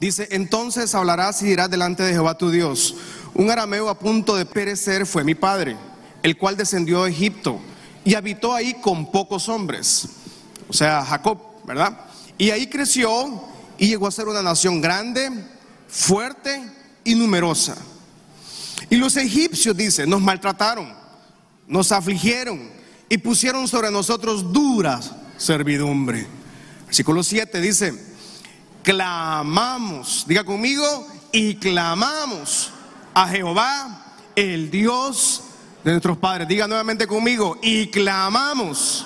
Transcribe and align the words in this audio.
Dice, 0.00 0.28
entonces 0.30 0.94
hablarás 0.94 1.42
y 1.42 1.46
dirás 1.46 1.70
delante 1.70 2.04
de 2.04 2.12
Jehová 2.12 2.38
tu 2.38 2.50
Dios, 2.50 2.94
un 3.34 3.50
arameo 3.50 3.88
a 3.88 3.98
punto 3.98 4.36
de 4.36 4.46
perecer 4.46 5.06
fue 5.06 5.24
mi 5.24 5.34
padre, 5.34 5.76
el 6.22 6.36
cual 6.36 6.56
descendió 6.56 7.02
a 7.02 7.08
Egipto 7.08 7.58
y 8.04 8.14
habitó 8.14 8.54
ahí 8.54 8.74
con 8.74 9.10
pocos 9.10 9.48
hombres, 9.48 10.08
o 10.68 10.72
sea, 10.72 11.04
Jacob, 11.04 11.38
¿verdad? 11.64 11.98
Y 12.36 12.50
ahí 12.50 12.68
creció 12.68 13.42
y 13.76 13.88
llegó 13.88 14.06
a 14.06 14.12
ser 14.12 14.28
una 14.28 14.40
nación 14.42 14.80
grande, 14.80 15.30
fuerte 15.88 16.62
y 17.02 17.16
numerosa. 17.16 17.76
Y 18.88 18.96
los 18.96 19.16
egipcios, 19.16 19.76
dice, 19.76 20.06
nos 20.06 20.20
maltrataron, 20.20 20.94
nos 21.66 21.90
afligieron 21.90 22.70
y 23.08 23.18
pusieron 23.18 23.66
sobre 23.66 23.90
nosotros 23.90 24.52
dura 24.52 25.00
servidumbre. 25.36 26.26
Versículo 26.86 27.22
7 27.22 27.60
dice, 27.60 28.07
clamamos, 28.88 30.24
diga 30.26 30.44
conmigo, 30.44 31.06
y 31.30 31.56
clamamos 31.56 32.72
a 33.12 33.28
Jehová, 33.28 34.14
el 34.34 34.70
Dios 34.70 35.42
de 35.84 35.90
nuestros 35.90 36.16
padres. 36.16 36.48
Diga 36.48 36.66
nuevamente 36.66 37.06
conmigo, 37.06 37.58
y 37.60 37.88
clamamos 37.88 39.04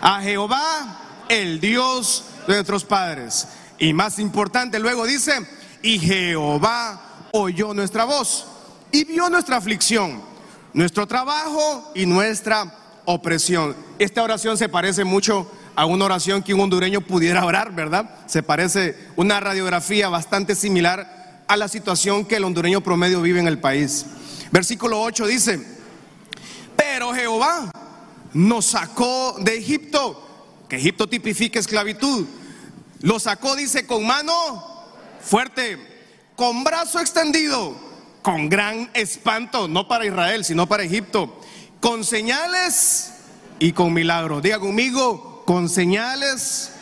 a 0.00 0.22
Jehová, 0.22 1.26
el 1.28 1.60
Dios 1.60 2.24
de 2.46 2.54
nuestros 2.54 2.86
padres. 2.86 3.48
Y 3.78 3.92
más 3.92 4.18
importante, 4.18 4.78
luego 4.78 5.04
dice, 5.04 5.46
y 5.82 5.98
Jehová 5.98 7.28
oyó 7.32 7.74
nuestra 7.74 8.04
voz 8.04 8.46
y 8.90 9.04
vio 9.04 9.28
nuestra 9.28 9.58
aflicción, 9.58 10.22
nuestro 10.72 11.06
trabajo 11.06 11.92
y 11.94 12.06
nuestra 12.06 12.74
opresión. 13.04 13.76
Esta 13.98 14.22
oración 14.22 14.56
se 14.56 14.70
parece 14.70 15.04
mucho 15.04 15.52
a 15.78 15.86
una 15.86 16.06
oración 16.06 16.42
que 16.42 16.52
un 16.52 16.58
hondureño 16.58 17.02
pudiera 17.02 17.44
orar, 17.44 17.72
¿verdad? 17.72 18.10
Se 18.26 18.42
parece 18.42 18.96
una 19.14 19.38
radiografía 19.38 20.08
bastante 20.08 20.56
similar 20.56 21.44
a 21.46 21.56
la 21.56 21.68
situación 21.68 22.24
que 22.24 22.34
el 22.34 22.42
hondureño 22.42 22.80
promedio 22.80 23.22
vive 23.22 23.38
en 23.38 23.46
el 23.46 23.60
país. 23.60 24.04
Versículo 24.50 25.00
8 25.00 25.28
dice, 25.28 25.64
pero 26.74 27.14
Jehová 27.14 27.70
nos 28.32 28.66
sacó 28.66 29.36
de 29.38 29.56
Egipto, 29.56 30.66
que 30.68 30.78
Egipto 30.78 31.08
tipifica 31.08 31.60
esclavitud. 31.60 32.26
Lo 33.02 33.20
sacó, 33.20 33.54
dice, 33.54 33.86
con 33.86 34.04
mano 34.04 34.34
fuerte, 35.20 35.78
con 36.34 36.64
brazo 36.64 36.98
extendido, 36.98 37.76
con 38.22 38.48
gran 38.48 38.90
espanto, 38.94 39.68
no 39.68 39.86
para 39.86 40.06
Israel, 40.06 40.44
sino 40.44 40.66
para 40.66 40.82
Egipto, 40.82 41.40
con 41.78 42.02
señales 42.02 43.12
y 43.60 43.70
con 43.70 43.92
milagros. 43.92 44.42
Diga 44.42 44.58
conmigo, 44.58 45.27
con 45.48 45.70
señales 45.70 46.72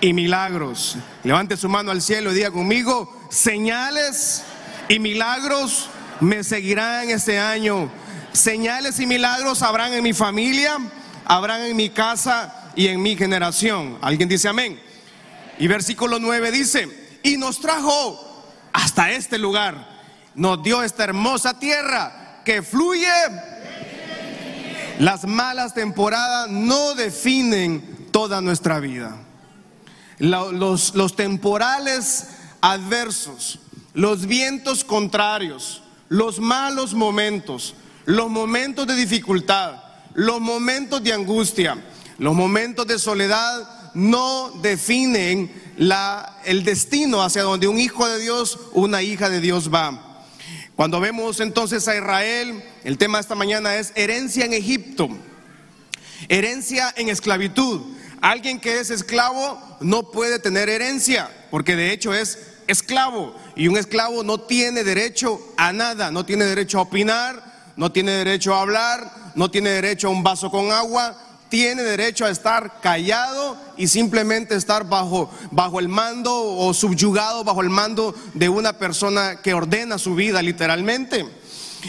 y 0.00 0.12
milagros. 0.12 0.96
Levante 1.24 1.56
su 1.56 1.68
mano 1.68 1.90
al 1.90 2.00
cielo 2.00 2.30
y 2.30 2.36
diga 2.36 2.52
conmigo, 2.52 3.12
señales 3.30 4.44
y 4.88 5.00
milagros 5.00 5.88
me 6.20 6.44
seguirán 6.44 7.10
este 7.10 7.40
año. 7.40 7.90
Señales 8.32 9.00
y 9.00 9.06
milagros 9.06 9.60
habrán 9.62 9.92
en 9.92 10.04
mi 10.04 10.12
familia, 10.12 10.78
habrán 11.24 11.62
en 11.62 11.74
mi 11.74 11.90
casa 11.90 12.70
y 12.76 12.86
en 12.86 13.02
mi 13.02 13.16
generación. 13.16 13.98
¿Alguien 14.00 14.28
dice 14.28 14.46
amén? 14.46 14.80
Y 15.58 15.66
versículo 15.66 16.20
9 16.20 16.52
dice, 16.52 17.18
y 17.24 17.36
nos 17.38 17.58
trajo 17.58 18.44
hasta 18.72 19.10
este 19.10 19.36
lugar, 19.36 19.98
nos 20.36 20.62
dio 20.62 20.84
esta 20.84 21.02
hermosa 21.02 21.58
tierra 21.58 22.40
que 22.44 22.62
fluye. 22.62 23.08
Las 25.00 25.24
malas 25.24 25.74
temporadas 25.74 26.48
no 26.50 26.94
definen 26.94 27.91
toda 28.12 28.40
nuestra 28.40 28.78
vida. 28.78 29.16
Los, 30.18 30.94
los 30.94 31.16
temporales 31.16 32.28
adversos, 32.60 33.58
los 33.94 34.26
vientos 34.26 34.84
contrarios, 34.84 35.82
los 36.08 36.38
malos 36.38 36.94
momentos, 36.94 37.74
los 38.04 38.30
momentos 38.30 38.86
de 38.86 38.94
dificultad, 38.94 39.82
los 40.14 40.40
momentos 40.40 41.02
de 41.02 41.12
angustia, 41.12 41.82
los 42.18 42.34
momentos 42.34 42.86
de 42.86 42.98
soledad 42.98 43.92
no 43.94 44.50
definen 44.62 45.50
la, 45.76 46.38
el 46.44 46.64
destino 46.64 47.22
hacia 47.22 47.42
donde 47.42 47.66
un 47.66 47.80
hijo 47.80 48.06
de 48.06 48.20
Dios, 48.20 48.58
una 48.72 49.02
hija 49.02 49.28
de 49.28 49.40
Dios 49.40 49.72
va. 49.72 50.24
Cuando 50.76 51.00
vemos 51.00 51.40
entonces 51.40 51.86
a 51.88 51.96
Israel, 51.96 52.62
el 52.84 52.98
tema 52.98 53.20
esta 53.20 53.34
mañana 53.34 53.76
es 53.76 53.92
herencia 53.94 54.44
en 54.44 54.52
Egipto, 54.52 55.08
herencia 56.28 56.92
en 56.96 57.08
esclavitud. 57.08 57.80
Alguien 58.22 58.60
que 58.60 58.78
es 58.78 58.90
esclavo 58.90 59.60
no 59.80 60.04
puede 60.12 60.38
tener 60.38 60.68
herencia, 60.68 61.28
porque 61.50 61.74
de 61.74 61.92
hecho 61.92 62.14
es 62.14 62.38
esclavo. 62.68 63.34
Y 63.56 63.66
un 63.66 63.76
esclavo 63.76 64.22
no 64.22 64.38
tiene 64.38 64.84
derecho 64.84 65.40
a 65.56 65.72
nada, 65.72 66.12
no 66.12 66.24
tiene 66.24 66.44
derecho 66.44 66.78
a 66.78 66.82
opinar, 66.82 67.42
no 67.76 67.90
tiene 67.90 68.12
derecho 68.12 68.54
a 68.54 68.60
hablar, 68.62 69.32
no 69.34 69.50
tiene 69.50 69.70
derecho 69.70 70.06
a 70.06 70.10
un 70.12 70.22
vaso 70.22 70.52
con 70.52 70.70
agua, 70.70 71.18
tiene 71.48 71.82
derecho 71.82 72.24
a 72.24 72.30
estar 72.30 72.80
callado 72.80 73.58
y 73.76 73.88
simplemente 73.88 74.54
estar 74.54 74.88
bajo, 74.88 75.28
bajo 75.50 75.80
el 75.80 75.88
mando 75.88 76.32
o 76.32 76.72
subyugado 76.72 77.42
bajo 77.42 77.60
el 77.60 77.70
mando 77.70 78.14
de 78.34 78.48
una 78.48 78.78
persona 78.78 79.42
que 79.42 79.52
ordena 79.52 79.98
su 79.98 80.14
vida 80.14 80.40
literalmente. 80.42 81.26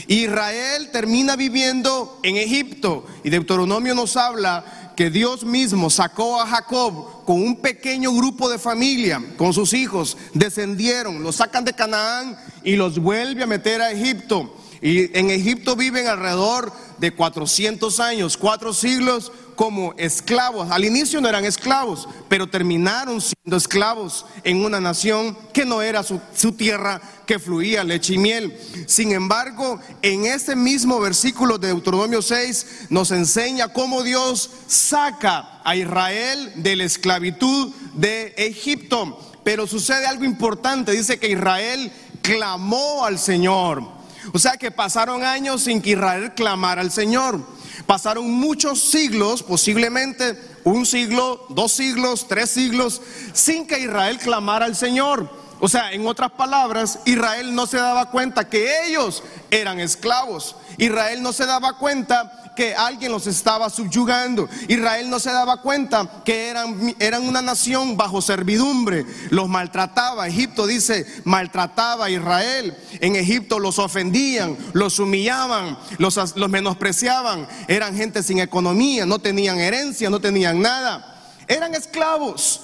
Israel 0.08 0.90
termina 0.92 1.36
viviendo 1.36 2.20
en 2.24 2.38
Egipto 2.38 3.06
y 3.24 3.30
Deuteronomio 3.30 3.94
nos 3.94 4.18
habla 4.18 4.83
que 4.96 5.10
Dios 5.10 5.44
mismo 5.44 5.90
sacó 5.90 6.40
a 6.40 6.48
Jacob 6.48 7.24
con 7.26 7.42
un 7.42 7.62
pequeño 7.62 8.14
grupo 8.14 8.50
de 8.50 8.60
familia, 8.60 9.22
con 9.38 9.54
sus 9.54 9.74
hijos, 9.74 10.18
descendieron, 10.34 11.24
los 11.24 11.38
sacan 11.38 11.66
de 11.66 11.74
Canaán 11.74 12.38
y 12.64 12.76
los 12.76 13.00
vuelve 13.00 13.44
a 13.44 13.48
meter 13.48 13.82
a 13.82 13.92
Egipto. 13.92 14.56
Y 14.82 15.18
en 15.18 15.30
Egipto 15.30 15.78
viven 15.78 16.08
alrededor 16.08 16.74
de 16.98 17.14
400 17.16 18.00
años, 18.02 18.36
cuatro 18.36 18.74
siglos 18.74 19.32
como 19.56 19.94
esclavos. 19.98 20.70
Al 20.72 20.86
inicio 20.86 21.22
no 21.22 21.30
eran 21.30 21.46
esclavos, 21.46 22.08
pero 22.30 22.48
terminaron 22.48 23.22
siendo 23.22 23.58
esclavos 23.58 24.26
en 24.44 24.64
una 24.64 24.80
nación 24.80 25.38
que 25.54 25.66
no 25.66 25.82
era 25.82 26.04
su, 26.04 26.20
tierra, 26.54 27.02
que 27.26 27.40
fluía 27.40 27.84
leche 27.84 28.16
y 28.16 28.18
miel. 28.18 28.58
Sin 28.88 29.12
embargo, 29.12 29.80
en 30.02 30.26
ese 30.26 30.56
mismo 30.56 31.00
versículo 31.00 31.58
de 31.58 31.68
Deuteronomio 31.68 32.22
6 32.22 32.88
nos 32.90 33.12
enseña 33.12 33.70
cómo 33.70 34.04
Dios 34.04 34.50
saca 34.68 35.62
a 35.64 35.76
Israel 35.76 36.54
de 36.56 36.76
la 36.76 36.84
esclavitud 36.84 37.74
de 37.94 38.34
Egipto. 38.38 39.20
Pero 39.44 39.68
sucede 39.68 40.06
algo 40.06 40.24
importante, 40.24 40.94
dice 40.94 41.20
que 41.20 41.30
Israel 41.30 41.92
clamó 42.22 43.04
al 43.04 43.20
Señor. 43.20 43.84
O 44.32 44.40
sea 44.40 44.54
que 44.54 44.72
pasaron 44.72 45.24
años 45.24 45.64
sin 45.64 45.82
que 45.82 45.92
Israel 45.92 46.34
clamara 46.34 46.82
al 46.82 46.92
Señor. 46.92 47.42
Pasaron 47.86 48.30
muchos 48.32 48.80
siglos, 48.80 49.44
posiblemente 49.44 50.38
un 50.64 50.86
siglo, 50.86 51.46
dos 51.50 51.74
siglos, 51.74 52.28
tres 52.28 52.50
siglos, 52.50 53.02
sin 53.34 53.68
que 53.68 53.80
Israel 53.80 54.18
clamara 54.20 54.66
al 54.66 54.76
Señor. 54.76 55.43
O 55.66 55.70
sea, 55.70 55.94
en 55.94 56.06
otras 56.06 56.30
palabras, 56.32 57.00
Israel 57.06 57.56
no 57.56 57.66
se 57.68 57.78
daba 57.78 58.12
cuenta 58.12 58.50
que 58.50 58.86
ellos 58.86 59.24
eran 59.50 59.80
esclavos. 59.80 60.58
Israel 60.78 61.24
no 61.24 61.32
se 61.32 61.46
daba 61.46 61.78
cuenta 61.78 62.52
que 62.54 62.76
alguien 62.76 63.14
los 63.14 63.28
estaba 63.28 63.70
subyugando. 63.70 64.50
Israel 64.68 65.10
no 65.10 65.22
se 65.22 65.32
daba 65.32 65.62
cuenta 65.62 66.22
que 66.26 66.50
eran, 66.50 66.94
eran 67.00 67.26
una 67.26 67.42
nación 67.42 67.96
bajo 67.96 68.22
servidumbre. 68.22 69.06
Los 69.30 69.48
maltrataba. 69.48 70.28
Egipto 70.28 70.68
dice, 70.68 71.06
maltrataba 71.24 72.08
a 72.08 72.10
Israel. 72.10 72.76
En 73.00 73.16
Egipto 73.16 73.58
los 73.58 73.80
ofendían, 73.80 74.58
los 74.74 75.00
humillaban, 75.00 75.80
los, 75.98 76.36
los 76.36 76.50
menospreciaban. 76.50 77.48
Eran 77.70 77.96
gente 77.96 78.22
sin 78.22 78.40
economía, 78.40 79.06
no 79.06 79.20
tenían 79.20 79.62
herencia, 79.62 80.10
no 80.10 80.20
tenían 80.20 80.62
nada. 80.62 81.22
Eran 81.48 81.74
esclavos. 81.74 82.64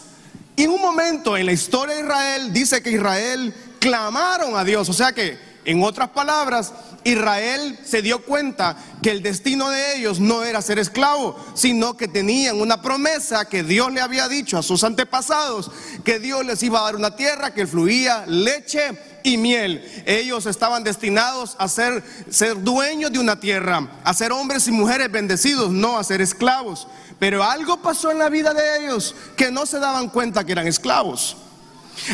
Y 0.59 0.63
en 0.63 0.71
un 0.71 0.81
momento 0.81 1.37
en 1.37 1.45
la 1.45 1.53
historia 1.53 1.95
de 1.95 2.01
Israel 2.01 2.51
dice 2.51 2.83
que 2.83 2.91
Israel 2.91 3.53
clamaron 3.79 4.57
a 4.57 4.65
Dios. 4.65 4.89
O 4.89 4.94
sea 4.94 5.13
que, 5.13 5.39
en 5.63 5.81
otras 5.81 6.09
palabras, 6.09 6.73
Israel 7.04 7.80
se 7.84 8.01
dio 8.01 8.24
cuenta 8.24 8.78
que 9.01 9.12
el 9.12 9.24
destino 9.24 9.69
de 9.69 9.98
ellos 9.98 10.19
no 10.19 10.44
era 10.44 10.62
ser 10.62 10.80
esclavo, 10.80 11.38
sino 11.54 11.96
que 11.96 12.07
tenían 12.07 12.60
una 12.60 12.81
promesa 12.81 13.46
que 13.46 13.63
Dios 13.63 13.92
le 13.92 14.01
había 14.01 14.28
dicho 14.28 14.57
a 14.57 14.63
sus 14.63 14.84
antepasados, 14.84 15.72
que 16.04 16.19
Dios 16.19 16.46
les 16.46 16.62
iba 16.63 16.80
a 16.80 16.84
dar 16.84 16.96
una 16.96 17.16
tierra 17.16 17.54
que 17.54 17.68
fluía 17.68 18.25
leche 18.28 18.98
y 19.24 19.38
miel. 19.38 19.84
Ellos 20.06 20.46
estaban 20.46 20.84
destinados 20.84 21.56
a 21.57 21.68
ser, 21.68 22.04
ser 22.30 22.62
dueños 22.62 23.12
de 23.12 23.19
una 23.19 23.40
tierra, 23.40 23.90
a 24.04 24.13
ser 24.13 24.31
hombres 24.31 24.68
y 24.68 24.72
mujeres 24.72 25.12
bendecidos, 25.12 25.72
no 25.72 25.98
a 25.98 26.04
ser 26.04 26.22
esclavos. 26.22 26.88
Pero 27.19 27.44
algo 27.44 27.81
pasó 27.81 28.12
en 28.12 28.19
la 28.19 28.30
vida 28.30 28.54
de 28.54 28.86
ellos 28.86 29.16
que 29.36 29.51
no 29.51 29.66
se 29.66 29.80
daban 29.80 30.10
cuenta 30.10 30.46
que 30.46 30.54
eran 30.54 30.68
esclavos. 30.68 31.38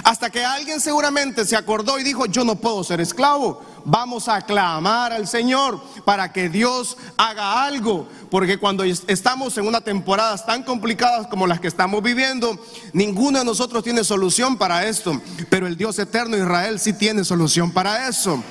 Hasta 0.04 0.30
que 0.30 0.44
alguien 0.44 0.80
seguramente 0.80 1.46
se 1.46 1.56
acordó 1.56 2.00
y 2.00 2.04
dijo, 2.04 2.26
yo 2.26 2.44
no 2.44 2.56
puedo 2.56 2.84
ser 2.84 3.02
esclavo. 3.02 3.62
Vamos 3.86 4.28
a 4.28 4.42
clamar 4.42 5.14
al 5.14 5.28
Señor 5.28 5.80
para 6.06 6.34
que 6.34 6.50
Dios 6.50 6.98
haga 7.18 7.64
algo. 7.64 8.08
Porque 8.32 8.58
cuando 8.58 8.84
estamos 8.84 9.58
en 9.58 9.68
una 9.68 9.82
temporada 9.82 10.38
tan 10.44 10.64
complicadas 10.64 11.28
como 11.28 11.48
las 11.48 11.60
que 11.60 11.68
estamos 11.68 12.02
viviendo, 12.02 12.60
ninguno 12.94 13.40
de 13.40 13.46
nosotros 13.46 13.84
tiene 13.84 14.04
solución 14.04 14.58
para 14.58 14.86
esto. 14.86 15.22
Pero 15.50 15.68
el 15.68 15.78
Dios 15.78 16.00
eterno 16.00 16.36
Israel 16.36 16.80
sí 16.80 16.94
tiene 16.94 17.24
solución 17.24 17.72
para 17.72 18.08
eso. 18.10 18.44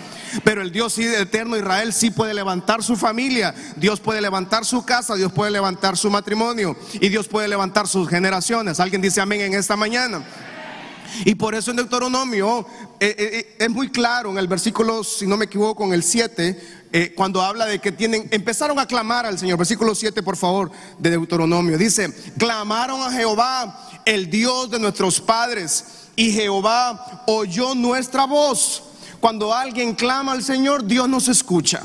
Pero 0.43 0.63
el 0.63 0.73
Dios 0.73 0.99
eterno 0.99 1.57
Israel 1.57 1.93
sí 1.93 2.11
puede 2.11 2.35
levantar 2.35 2.83
su 2.83 2.97
familia, 2.97 3.55
Dios 3.77 4.01
puede 4.01 4.21
levantar 4.21 4.65
su 4.65 4.85
casa, 4.85 5.15
Dios 5.15 5.33
puede 5.33 5.51
levantar 5.51 5.97
su 5.97 6.11
matrimonio 6.11 6.77
y 6.95 7.09
Dios 7.09 7.29
puede 7.29 7.47
levantar 7.47 7.87
sus 7.87 8.09
generaciones. 8.09 8.81
Alguien 8.81 9.03
dice 9.03 9.21
amén 9.21 9.43
en 9.43 9.55
esta 9.55 9.77
mañana. 9.77 10.25
Y 11.25 11.35
por 11.35 11.55
eso 11.55 11.71
en 11.71 11.77
Deuteronomio 11.77 12.67
eh, 12.99 13.15
eh, 13.17 13.17
eh, 13.19 13.57
es 13.59 13.71
muy 13.71 13.91
claro 13.91 14.31
en 14.31 14.39
el 14.39 14.49
versículo, 14.49 15.05
si 15.05 15.27
no 15.27 15.37
me 15.37 15.45
equivoco, 15.45 15.85
en 15.85 15.93
el 15.93 16.03
7, 16.03 16.83
cuando 17.17 17.43
habla 17.43 17.67
de 17.67 17.81
que 17.81 17.91
tienen, 17.91 18.29
empezaron 18.31 18.79
a 18.79 18.87
clamar 18.87 19.27
al 19.27 19.37
Señor. 19.39 19.59
Versículo 19.59 19.95
7, 19.95 20.23
por 20.23 20.37
favor, 20.37 20.71
de 20.99 21.11
Deuteronomio. 21.11 21.77
Dice, 21.77 22.13
clamaron 22.39 23.03
a 23.03 23.11
Jehová, 23.11 24.01
el 24.05 24.31
Dios 24.31 24.71
de 24.71 24.79
nuestros 24.79 25.21
padres, 25.21 25.85
y 26.15 26.31
Jehová 26.31 27.25
oyó 27.27 27.75
nuestra 27.75 28.27
voz. 28.27 28.83
Cuando 29.19 29.53
alguien 29.53 29.95
clama 29.95 30.33
al 30.33 30.45
Señor, 30.45 30.85
Dios 30.85 31.09
nos 31.09 31.27
escucha. 31.27 31.83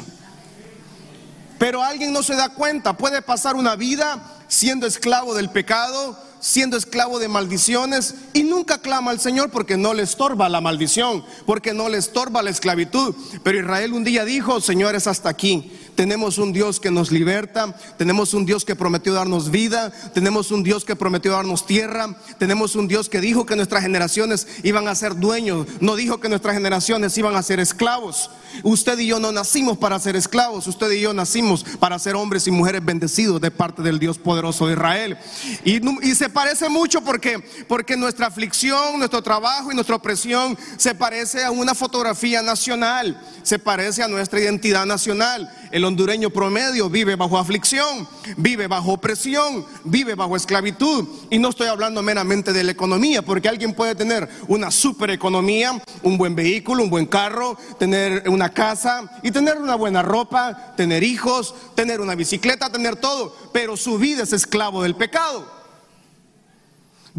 Pero 1.57 1.83
alguien 1.83 2.13
no 2.13 2.21
se 2.21 2.35
da 2.35 2.49
cuenta, 2.49 2.95
puede 2.95 3.21
pasar 3.21 3.55
una 3.55 3.75
vida 3.75 4.39
siendo 4.47 4.85
esclavo 4.85 5.33
del 5.33 5.49
pecado, 5.49 6.17
siendo 6.39 6.77
esclavo 6.77 7.19
de 7.19 7.27
maldiciones 7.27 8.15
y 8.33 8.44
nunca 8.44 8.81
clama 8.81 9.12
al 9.12 9.19
Señor 9.19 9.50
porque 9.50 9.77
no 9.77 9.94
le 9.94 10.03
estorba 10.03 10.50
la 10.50 10.62
maldición, 10.62 11.24
porque 11.45 11.74
no 11.74 11.89
le 11.89 11.97
estorba 11.97 12.41
la 12.41 12.50
esclavitud. 12.50 13.15
Pero 13.44 13.59
Israel 13.59 13.94
un 13.94 14.03
día 14.03 14.25
dijo, 14.25 14.62
señores, 14.62 15.07
hasta 15.07 15.30
aquí. 15.30 15.71
Tenemos 16.00 16.38
un 16.38 16.54
Dios 16.54 16.80
que 16.80 16.92
nos 16.92 17.12
liberta, 17.12 17.75
tenemos 17.98 18.34
un 18.34 18.46
Dios 18.46 18.63
que 18.63 18.74
prometió 18.74 19.12
darnos 19.12 19.51
vida, 19.51 19.92
tenemos 20.13 20.50
un 20.50 20.63
Dios 20.63 20.86
que 20.86 20.96
prometió 20.96 21.34
darnos 21.34 21.66
tierra, 21.66 22.16
tenemos 22.38 22.78
un 22.78 22.88
Dios 22.88 23.10
que 23.10 23.19
dijo 23.19 23.46
que 23.46 23.57
nuestras 23.57 23.84
generaciones 23.84 24.48
iban 24.63 24.88
a 24.88 24.96
ser 24.96 25.18
dueños, 25.18 25.68
no 25.81 25.98
dijo 25.98 26.22
que 26.22 26.30
nuestras 26.30 26.56
generaciones 26.56 27.18
iban 27.18 27.36
a 27.36 27.44
ser 27.44 27.60
esclavos. 27.60 28.31
Usted 28.63 28.98
y 29.00 29.07
yo 29.07 29.19
no 29.19 29.34
nacimos 29.34 29.78
para 29.78 30.00
ser 30.00 30.16
esclavos, 30.16 30.68
usted 30.68 30.90
y 30.92 31.01
yo 31.01 31.13
nacimos 31.13 31.66
para 31.80 32.00
ser 32.00 32.16
hombres 32.16 32.48
y 32.48 32.51
mujeres 32.51 32.84
bendecidos 32.84 33.42
de 33.42 33.51
parte 33.51 33.81
del 33.81 34.00
Dios 34.00 34.18
poderoso 34.18 34.68
de 34.68 34.74
Israel. 34.74 35.18
Y, 35.66 35.81
se 36.16 36.30
parece 36.30 36.69
mucho 36.69 37.01
porque, 37.01 37.40
porque 37.68 37.98
nuestra 37.98 38.28
aflicción, 38.28 38.98
nuestro 38.98 39.22
trabajo 39.22 39.69
y 39.69 39.75
nuestra 39.75 39.98
opresión 39.98 40.57
se 40.78 40.96
parece 40.96 41.44
a 41.44 41.51
una 41.51 41.75
fotografía 41.75 42.42
nacional, 42.42 43.22
se 43.44 43.60
parece 43.60 44.01
a 44.01 44.07
nuestra 44.07 44.40
identidad 44.40 44.86
nacional. 44.86 45.54
El 45.71 45.86
hondureño 45.86 46.30
promedio 46.31 46.89
vive 46.89 47.16
bajo 47.16 47.38
aflicción, 47.38 48.07
vive 48.38 48.68
bajo 48.68 48.94
opresión, 48.94 49.66
vive 49.83 50.16
bajo 50.16 50.36
esclavitud. 50.36 51.07
Y 51.30 51.38
no 51.38 51.50
estoy 51.50 51.68
hablando 51.68 52.01
meramente 52.01 52.54
de 52.54 52.63
la 52.63 52.71
economía, 52.71 53.21
porque 53.21 53.50
alguien 53.50 53.74
puede 53.74 53.94
tener 53.94 54.27
una 54.48 54.71
super 54.71 55.12
economía, 55.12 55.81
un 56.01 56.18
buen 56.18 56.36
vehículo, 56.36 56.83
un 56.83 56.89
buen 56.89 57.06
carro, 57.06 57.57
tener 57.77 58.27
una 58.30 58.50
casa 58.50 59.19
y 59.21 59.31
tener 59.31 59.57
una 59.57 59.75
buena 59.75 60.01
ropa, 60.01 60.74
tener 60.75 61.04
hijos, 61.04 61.54
tener 61.75 62.01
una 62.01 62.15
bicicleta, 62.15 62.72
tener 62.72 62.95
todo, 62.95 63.36
pero 63.54 63.77
su 63.77 63.98
vida 63.98 64.24
es 64.24 64.33
esclavo 64.33 64.81
del 64.81 64.95
pecado. 64.95 65.58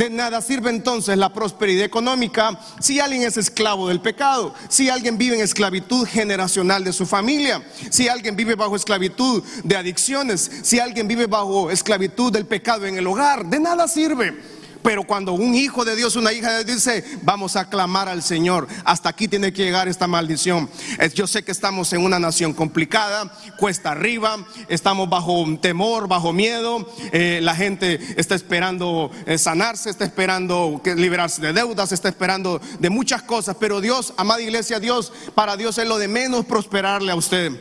De 0.01 0.09
nada 0.09 0.41
sirve 0.41 0.71
entonces 0.71 1.19
la 1.19 1.31
prosperidad 1.31 1.85
económica 1.85 2.59
si 2.81 3.01
alguien 3.01 3.21
es 3.21 3.37
esclavo 3.37 3.87
del 3.87 4.01
pecado, 4.01 4.55
si 4.71 4.89
alguien 4.89 5.19
vive 5.19 5.37
en 5.37 5.43
esclavitud 5.43 6.07
generacional 6.07 6.83
de 6.83 6.95
su 6.95 7.05
familia, 7.05 7.63
si 7.91 8.09
alguien 8.09 8.35
vive 8.35 8.55
bajo 8.55 8.77
esclavitud 8.77 9.43
de 9.63 9.77
adicciones, 9.77 10.51
si 10.63 10.79
alguien 10.79 11.07
vive 11.07 11.27
bajo 11.27 11.71
esclavitud 11.71 12.33
del 12.33 12.47
pecado 12.47 12.87
en 12.87 12.97
el 12.97 13.07
hogar. 13.07 13.45
De 13.45 13.61
nada 13.61 13.87
sirve. 13.89 14.60
Pero 14.83 15.05
cuando 15.05 15.33
un 15.33 15.55
hijo 15.55 15.85
de 15.85 15.97
Dios, 15.97 16.17
una 16.17 16.33
hija 16.33 16.53
de 16.53 16.65
Dios 16.65 16.85
dice, 16.85 17.05
vamos 17.23 17.57
a 17.57 17.69
clamar 17.69 18.09
al 18.09 18.23
Señor, 18.23 18.67
hasta 18.85 19.09
aquí 19.09 19.29
tiene 19.29 19.53
que 19.53 19.65
llegar 19.65 19.89
esta 19.89 20.07
maldición. 20.07 20.71
Yo 21.15 21.27
sé 21.27 21.43
que 21.43 21.53
estamos 21.53 21.93
en 21.93 22.03
una 22.03 22.19
nación 22.19 22.55
complicada, 22.55 23.33
cuesta 23.59 23.93
arriba, 23.93 24.39
estamos 24.69 25.09
bajo 25.09 25.45
temor, 25.61 26.09
bajo 26.09 26.33
miedo, 26.33 26.91
eh, 27.13 27.41
la 27.43 27.55
gente 27.55 28.01
está 28.17 28.35
esperando 28.35 29.11
eh, 29.27 29.39
sanarse, 29.39 29.91
está 29.91 30.05
esperando 30.05 30.81
liberarse 30.97 31.43
de 31.43 31.53
deudas, 31.53 31.93
está 31.93 32.09
esperando 32.09 32.61
de 32.79 32.91
muchas 32.91 33.23
cosas, 33.23 33.57
pero 33.59 33.81
Dios, 33.81 34.15
amada 34.17 34.41
iglesia, 34.41 34.81
Dios, 34.81 35.13
para 35.35 35.57
Dios 35.57 35.79
es 35.79 35.87
lo 35.87 35.99
de 35.99 36.09
menos 36.09 36.47
prosperarle 36.47 37.13
a 37.13 37.17
usted. 37.17 37.53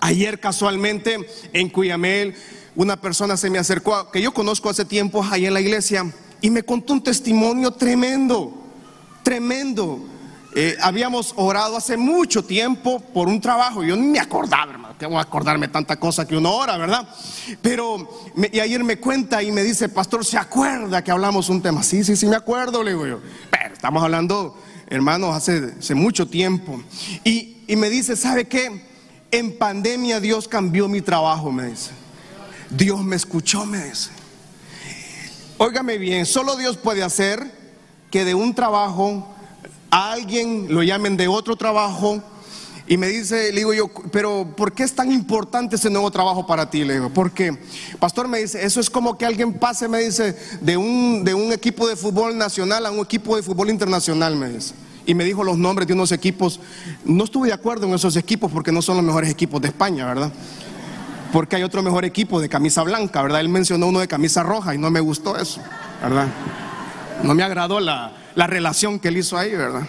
Ayer 0.00 0.40
casualmente 0.40 1.18
en 1.52 1.68
Cuyamel, 1.68 2.34
una 2.76 3.00
persona 3.00 3.36
se 3.36 3.50
me 3.50 3.58
acercó, 3.58 4.10
que 4.10 4.20
yo 4.20 4.32
conozco 4.32 4.70
hace 4.70 4.84
tiempo 4.84 5.24
ahí 5.30 5.46
en 5.46 5.54
la 5.54 5.60
iglesia, 5.60 6.10
y 6.44 6.50
me 6.50 6.62
contó 6.62 6.92
un 6.92 7.02
testimonio 7.02 7.70
tremendo, 7.70 8.52
tremendo. 9.22 9.98
Eh, 10.54 10.76
habíamos 10.78 11.32
orado 11.36 11.78
hace 11.78 11.96
mucho 11.96 12.44
tiempo 12.44 13.00
por 13.00 13.28
un 13.28 13.40
trabajo. 13.40 13.82
Yo 13.82 13.96
ni 13.96 14.08
me 14.08 14.20
acordaba, 14.20 14.72
hermano, 14.72 14.94
que 14.98 15.06
voy 15.06 15.16
a 15.16 15.22
acordarme 15.22 15.68
tanta 15.68 15.98
cosa 15.98 16.28
que 16.28 16.36
una 16.36 16.50
hora, 16.50 16.76
¿verdad? 16.76 17.08
Pero, 17.62 18.30
y 18.52 18.60
ayer 18.60 18.84
me 18.84 18.98
cuenta 18.98 19.42
y 19.42 19.52
me 19.52 19.62
dice, 19.62 19.88
pastor, 19.88 20.22
¿se 20.22 20.36
acuerda 20.36 21.02
que 21.02 21.10
hablamos 21.10 21.48
un 21.48 21.62
tema? 21.62 21.82
Sí, 21.82 22.04
sí, 22.04 22.14
sí, 22.14 22.26
me 22.26 22.36
acuerdo, 22.36 22.82
le 22.82 22.90
digo 22.90 23.06
yo. 23.06 23.20
Pero 23.50 23.72
estamos 23.72 24.02
hablando, 24.02 24.54
hermanos, 24.90 25.34
hace, 25.34 25.72
hace 25.78 25.94
mucho 25.94 26.28
tiempo. 26.28 26.78
Y, 27.24 27.56
y 27.66 27.76
me 27.76 27.88
dice, 27.88 28.16
¿sabe 28.16 28.44
qué? 28.48 28.84
En 29.30 29.56
pandemia 29.56 30.20
Dios 30.20 30.46
cambió 30.46 30.88
mi 30.88 31.00
trabajo, 31.00 31.50
me 31.50 31.68
dice. 31.68 31.92
Dios 32.68 33.02
me 33.02 33.16
escuchó, 33.16 33.64
me 33.64 33.82
dice. 33.82 34.10
Óigame 35.64 35.96
bien, 35.96 36.26
solo 36.26 36.56
Dios 36.56 36.76
puede 36.76 37.02
hacer 37.02 37.50
que 38.10 38.26
de 38.26 38.34
un 38.34 38.54
trabajo 38.54 39.26
a 39.90 40.12
alguien 40.12 40.66
lo 40.68 40.82
llamen 40.82 41.16
de 41.16 41.26
otro 41.26 41.56
trabajo 41.56 42.22
y 42.86 42.98
me 42.98 43.08
dice, 43.08 43.50
le 43.50 43.60
digo 43.60 43.72
yo, 43.72 43.88
pero 44.12 44.46
¿por 44.58 44.74
qué 44.74 44.82
es 44.82 44.94
tan 44.94 45.10
importante 45.10 45.76
ese 45.76 45.88
nuevo 45.88 46.10
trabajo 46.10 46.46
para 46.46 46.68
ti? 46.68 46.84
Le 46.84 46.92
digo, 46.92 47.08
porque, 47.08 47.56
pastor 47.98 48.28
me 48.28 48.40
dice, 48.40 48.62
eso 48.62 48.78
es 48.78 48.90
como 48.90 49.16
que 49.16 49.24
alguien 49.24 49.54
pase, 49.54 49.88
me 49.88 50.00
dice, 50.00 50.36
de 50.60 50.76
un, 50.76 51.24
de 51.24 51.32
un 51.32 51.50
equipo 51.50 51.88
de 51.88 51.96
fútbol 51.96 52.36
nacional 52.36 52.84
a 52.84 52.90
un 52.90 52.98
equipo 52.98 53.34
de 53.34 53.42
fútbol 53.42 53.70
internacional, 53.70 54.36
me 54.36 54.50
dice. 54.50 54.74
Y 55.06 55.14
me 55.14 55.24
dijo 55.24 55.44
los 55.44 55.56
nombres 55.56 55.88
de 55.88 55.94
unos 55.94 56.12
equipos. 56.12 56.60
No 57.06 57.24
estuve 57.24 57.48
de 57.48 57.54
acuerdo 57.54 57.86
en 57.86 57.94
esos 57.94 58.16
equipos 58.16 58.52
porque 58.52 58.70
no 58.70 58.82
son 58.82 58.96
los 58.96 59.04
mejores 59.06 59.30
equipos 59.30 59.62
de 59.62 59.68
España, 59.68 60.04
¿verdad? 60.04 60.30
Porque 61.34 61.56
hay 61.56 61.64
otro 61.64 61.82
mejor 61.82 62.04
equipo 62.04 62.40
de 62.40 62.48
camisa 62.48 62.84
blanca, 62.84 63.20
¿verdad? 63.20 63.40
Él 63.40 63.48
mencionó 63.48 63.88
uno 63.88 63.98
de 63.98 64.06
camisa 64.06 64.44
roja 64.44 64.72
y 64.72 64.78
no 64.78 64.88
me 64.92 65.00
gustó 65.00 65.36
eso, 65.36 65.60
¿verdad? 66.00 66.28
No 67.24 67.34
me 67.34 67.42
agradó 67.42 67.80
la, 67.80 68.12
relación 68.36 69.00
que 69.00 69.08
él 69.08 69.16
hizo 69.16 69.36
ahí, 69.36 69.50
¿verdad? 69.50 69.82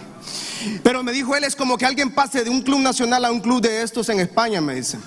Pero 0.82 1.04
me 1.04 1.12
dijo 1.12 1.36
él, 1.36 1.44
es 1.44 1.54
como 1.54 1.78
que 1.78 1.86
alguien 1.86 2.10
pase 2.10 2.42
de 2.42 2.50
un 2.50 2.62
club 2.62 2.80
nacional 2.80 3.24
a 3.24 3.30
un 3.30 3.38
club 3.38 3.60
de 3.60 3.82
estos 3.82 4.08
en 4.08 4.18
España, 4.18 4.60
me 4.60 4.74
dice. 4.74 4.98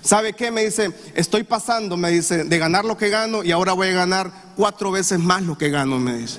¿Sabe 0.00 0.34
qué? 0.34 0.52
Me 0.52 0.64
dice, 0.64 0.92
estoy 1.16 1.42
pasando, 1.42 1.96
me 1.96 2.10
dice, 2.10 2.44
de 2.44 2.58
ganar 2.58 2.84
lo 2.84 2.96
que 2.96 3.08
gano 3.08 3.42
y 3.42 3.50
ahora 3.50 3.72
voy 3.72 3.88
a 3.88 3.92
ganar 3.92 4.30
cuatro 4.54 4.92
veces 4.92 5.18
más 5.18 5.42
lo 5.42 5.58
que 5.58 5.68
gano, 5.68 5.98
me 5.98 6.16
dice. 6.16 6.38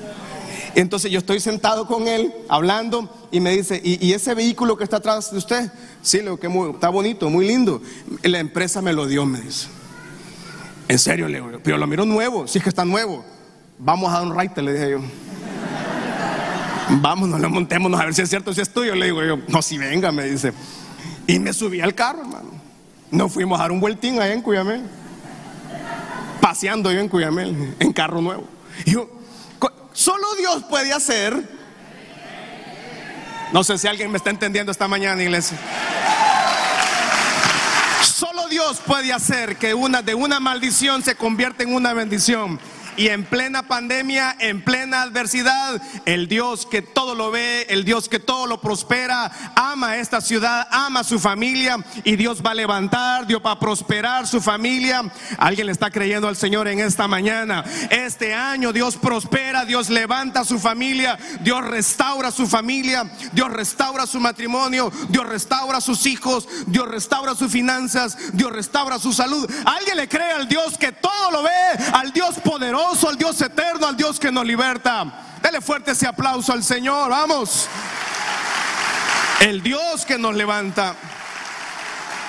Entonces 0.75 1.11
yo 1.11 1.19
estoy 1.19 1.39
sentado 1.39 1.87
con 1.87 2.07
él 2.07 2.33
hablando 2.47 3.09
y 3.31 3.39
me 3.39 3.51
dice, 3.51 3.81
¿y, 3.83 4.13
ese 4.13 4.33
vehículo 4.33 4.77
que 4.77 4.83
está 4.83 4.97
atrás 4.97 5.31
de 5.31 5.37
usted? 5.37 5.71
Sí, 6.01 6.21
le 6.21 6.37
que 6.37 6.47
está 6.73 6.89
bonito, 6.89 7.29
muy 7.29 7.47
lindo. 7.47 7.81
La 8.23 8.39
empresa 8.39 8.81
me 8.81 8.93
lo 8.93 9.05
dio, 9.05 9.25
me 9.25 9.41
dice. 9.41 9.67
En 10.87 10.99
serio, 10.99 11.27
le 11.27 11.41
digo, 11.41 11.59
pero 11.63 11.77
lo 11.77 11.87
miro 11.87 12.05
nuevo, 12.05 12.47
si 12.47 12.57
es 12.57 12.63
que 12.63 12.69
está 12.69 12.85
nuevo. 12.85 13.23
Vamos 13.77 14.11
a 14.11 14.21
un 14.21 14.33
raite, 14.33 14.61
le 14.61 14.73
dije 14.73 14.91
yo. 14.91 14.99
Vámonos, 17.01 17.39
lo 17.39 17.49
montémonos 17.49 17.99
a 17.99 18.05
ver 18.05 18.13
si 18.15 18.23
es 18.23 18.29
cierto, 18.29 18.53
si 18.53 18.61
es 18.61 18.69
tuyo. 18.73 18.95
Le 18.95 19.05
digo 19.05 19.23
yo, 19.23 19.37
no, 19.47 19.61
si 19.61 19.77
venga, 19.77 20.11
me 20.11 20.25
dice. 20.25 20.53
Y 21.27 21.39
me 21.39 21.53
subí 21.53 21.81
al 21.81 21.93
carro, 21.93 22.21
hermano. 22.21 22.49
Nos 23.11 23.31
fuimos 23.31 23.59
a 23.59 23.63
dar 23.63 23.71
un 23.71 23.79
vueltín 23.79 24.19
allá 24.19 24.33
en 24.33 24.41
Cuyamel. 24.41 24.81
Paseando 26.41 26.91
yo 26.91 26.99
en 26.99 27.07
Cuyamel, 27.07 27.75
en 27.79 27.93
carro 27.93 28.21
nuevo. 28.21 28.45
Y 28.85 28.91
yo, 28.91 29.18
Solo 29.99 30.33
Dios 30.35 30.63
puede 30.63 30.93
hacer. 30.93 31.37
No 33.51 33.65
sé 33.65 33.77
si 33.77 33.85
alguien 33.85 34.09
me 34.09 34.17
está 34.17 34.29
entendiendo 34.29 34.71
esta 34.71 34.87
mañana, 34.87 35.21
iglesia. 35.21 35.57
Solo 38.01 38.47
Dios 38.47 38.79
puede 38.87 39.11
hacer 39.11 39.57
que 39.57 39.73
una 39.73 40.01
de 40.01 40.15
una 40.15 40.39
maldición 40.39 41.03
se 41.03 41.15
convierta 41.15 41.63
en 41.63 41.73
una 41.73 41.91
bendición 41.91 42.61
y 42.99 43.07
en 43.07 43.23
plena 43.23 43.63
pandemia, 43.63 44.35
en 44.39 44.61
plena 44.61 45.03
adversidad, 45.03 45.81
el 46.05 46.27
Dios 46.27 46.65
que 46.65 46.81
todo 46.81 47.15
lo 47.15 47.31
ve, 47.31 47.65
el 47.69 47.85
Dios 47.85 48.09
que 48.09 48.19
todo 48.19 48.45
lo 48.45 48.59
prospera, 48.59 49.31
ama 49.55 49.95
esta 49.95 50.19
ciudad, 50.19 50.67
ama 50.69 51.05
su 51.05 51.17
familia 51.17 51.77
y 52.03 52.17
Dios 52.17 52.41
va 52.45 52.51
a 52.51 52.55
levantar, 52.55 53.25
Dios 53.25 53.41
va 53.43 53.51
a 53.51 53.59
prosperar 53.59 54.27
su 54.27 54.41
familia. 54.41 55.09
Alguien 55.37 55.67
le 55.67 55.71
está 55.71 55.89
creyendo 55.89 56.27
al 56.27 56.35
Señor 56.35 56.67
en 56.67 56.81
esta 56.81 57.07
mañana. 57.07 57.63
Este 57.89 58.33
año 58.33 58.73
Dios 58.73 58.97
prospera, 58.97 59.63
Dios 59.63 59.89
levanta 59.89 60.43
su 60.43 60.59
familia, 60.59 61.17
Dios 61.39 61.65
restaura 61.65 62.31
su 62.31 62.47
familia, 62.47 63.09
Dios 63.31 63.49
restaura 63.49 64.07
su 64.07 64.19
matrimonio, 64.19 64.91
Dios 65.07 65.25
restaura 65.25 65.79
sus 65.79 66.05
hijos, 66.05 66.49
Dios 66.67 66.89
restaura 66.89 67.33
sus 67.33 67.49
finanzas, 67.49 68.17
Dios 68.33 68.51
restaura 68.51 68.99
su 68.99 69.13
salud. 69.13 69.49
Alguien 69.63 69.95
le 69.95 70.09
cree 70.09 70.33
al 70.33 70.49
Dios 70.49 70.77
que 70.77 70.91
todo 70.91 71.31
lo 71.31 71.43
ve, 71.43 71.49
al 71.93 72.11
Dios 72.11 72.35
poderoso, 72.43 72.88
al 72.89 73.17
Dios 73.17 73.39
eterno, 73.41 73.87
al 73.87 73.95
Dios 73.95 74.19
que 74.19 74.31
nos 74.31 74.45
liberta. 74.45 75.37
Dele 75.43 75.61
fuerte 75.61 75.91
ese 75.91 76.07
aplauso 76.07 76.51
al 76.51 76.63
Señor, 76.63 77.09
vamos. 77.09 77.67
El 79.41 79.61
Dios 79.61 80.05
que 80.05 80.17
nos 80.17 80.35
levanta. 80.35 80.95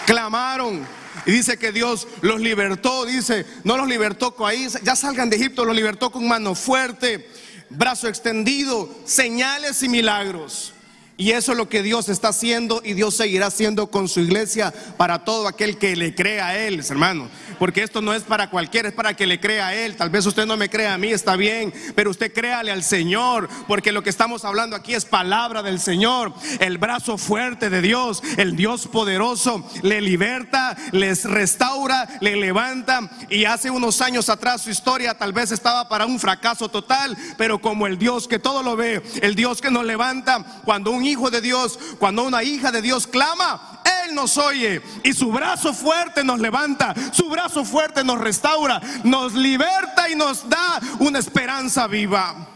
Clamaron. 0.06 0.86
Y 1.24 1.32
dice 1.32 1.58
que 1.58 1.72
Dios 1.72 2.06
los 2.20 2.40
libertó, 2.40 3.06
dice, 3.06 3.46
no 3.64 3.76
los 3.76 3.88
libertó 3.88 4.34
con 4.34 4.48
ahí, 4.48 4.68
ya 4.82 4.96
salgan 4.96 5.30
de 5.30 5.36
Egipto, 5.36 5.64
los 5.64 5.74
libertó 5.74 6.10
con 6.10 6.26
mano 6.28 6.54
fuerte, 6.54 7.30
brazo 7.70 8.08
extendido, 8.08 8.88
señales 9.04 9.82
y 9.82 9.88
milagros. 9.88 10.72
Y 11.20 11.32
eso 11.32 11.52
es 11.52 11.58
lo 11.58 11.68
que 11.68 11.82
Dios 11.82 12.08
está 12.08 12.28
haciendo 12.28 12.80
y 12.82 12.94
Dios 12.94 13.14
seguirá 13.14 13.48
haciendo 13.48 13.88
con 13.88 14.08
su 14.08 14.20
iglesia 14.20 14.72
para 14.96 15.22
todo 15.22 15.48
aquel 15.48 15.76
que 15.76 15.94
le 15.94 16.14
crea 16.14 16.46
a 16.46 16.58
Él, 16.58 16.82
hermano. 16.88 17.28
Porque 17.58 17.82
esto 17.82 18.00
no 18.00 18.14
es 18.14 18.22
para 18.22 18.48
cualquiera, 18.48 18.88
es 18.88 18.94
para 18.94 19.12
que 19.12 19.26
le 19.26 19.38
crea 19.38 19.66
a 19.66 19.74
Él. 19.74 19.96
Tal 19.96 20.08
vez 20.08 20.24
usted 20.24 20.46
no 20.46 20.56
me 20.56 20.70
crea 20.70 20.94
a 20.94 20.98
mí, 20.98 21.08
está 21.08 21.36
bien, 21.36 21.74
pero 21.94 22.10
usted 22.10 22.32
créale 22.32 22.70
al 22.72 22.82
Señor, 22.82 23.50
porque 23.68 23.92
lo 23.92 24.02
que 24.02 24.08
estamos 24.08 24.46
hablando 24.46 24.74
aquí 24.74 24.94
es 24.94 25.04
palabra 25.04 25.62
del 25.62 25.78
Señor. 25.78 26.32
El 26.58 26.78
brazo 26.78 27.18
fuerte 27.18 27.68
de 27.68 27.82
Dios, 27.82 28.22
el 28.38 28.56
Dios 28.56 28.86
poderoso, 28.86 29.68
le 29.82 30.00
liberta, 30.00 30.74
les 30.92 31.26
restaura, 31.26 32.08
le 32.22 32.36
levanta. 32.36 33.10
Y 33.28 33.44
hace 33.44 33.70
unos 33.70 34.00
años 34.00 34.30
atrás 34.30 34.62
su 34.62 34.70
historia 34.70 35.12
tal 35.12 35.34
vez 35.34 35.52
estaba 35.52 35.86
para 35.86 36.06
un 36.06 36.18
fracaso 36.18 36.70
total, 36.70 37.14
pero 37.36 37.60
como 37.60 37.86
el 37.86 37.98
Dios 37.98 38.26
que 38.26 38.38
todo 38.38 38.62
lo 38.62 38.74
ve, 38.74 39.02
el 39.20 39.34
Dios 39.34 39.60
que 39.60 39.70
nos 39.70 39.84
levanta, 39.84 40.62
cuando 40.64 40.92
un 40.92 41.09
hijo 41.10 41.30
de 41.30 41.40
Dios, 41.40 41.78
cuando 41.98 42.24
una 42.24 42.42
hija 42.42 42.70
de 42.72 42.82
Dios 42.82 43.06
clama, 43.06 43.82
Él 44.04 44.14
nos 44.14 44.38
oye 44.38 44.82
y 45.02 45.12
su 45.12 45.30
brazo 45.30 45.72
fuerte 45.74 46.24
nos 46.24 46.40
levanta, 46.40 46.94
su 47.12 47.28
brazo 47.28 47.64
fuerte 47.64 48.04
nos 48.04 48.20
restaura, 48.20 48.80
nos 49.04 49.34
liberta 49.34 50.08
y 50.08 50.14
nos 50.14 50.48
da 50.48 50.80
una 50.98 51.18
esperanza 51.18 51.86
viva. 51.86 52.48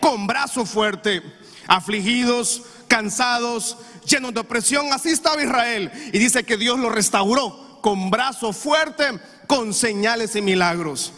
Con 0.00 0.26
brazo 0.26 0.66
fuerte, 0.66 1.22
afligidos, 1.66 2.62
cansados, 2.88 3.78
llenos 4.06 4.34
de 4.34 4.40
opresión, 4.40 4.92
así 4.92 5.10
estaba 5.10 5.42
Israel. 5.42 5.90
Y 6.12 6.18
dice 6.18 6.44
que 6.44 6.56
Dios 6.56 6.78
lo 6.78 6.90
restauró 6.90 7.80
con 7.80 8.10
brazo 8.10 8.52
fuerte, 8.52 9.18
con 9.46 9.74
señales 9.74 10.36
y 10.36 10.42
milagros. 10.42 11.12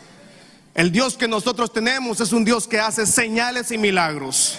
El 0.75 0.93
Dios 0.93 1.17
que 1.17 1.27
nosotros 1.27 1.73
tenemos 1.73 2.21
es 2.21 2.33
un 2.33 2.45
Dios 2.45 2.69
que 2.69 2.79
hace 2.79 3.07
señales 3.07 3.71
y 3.71 3.79
milagros. 3.79 4.59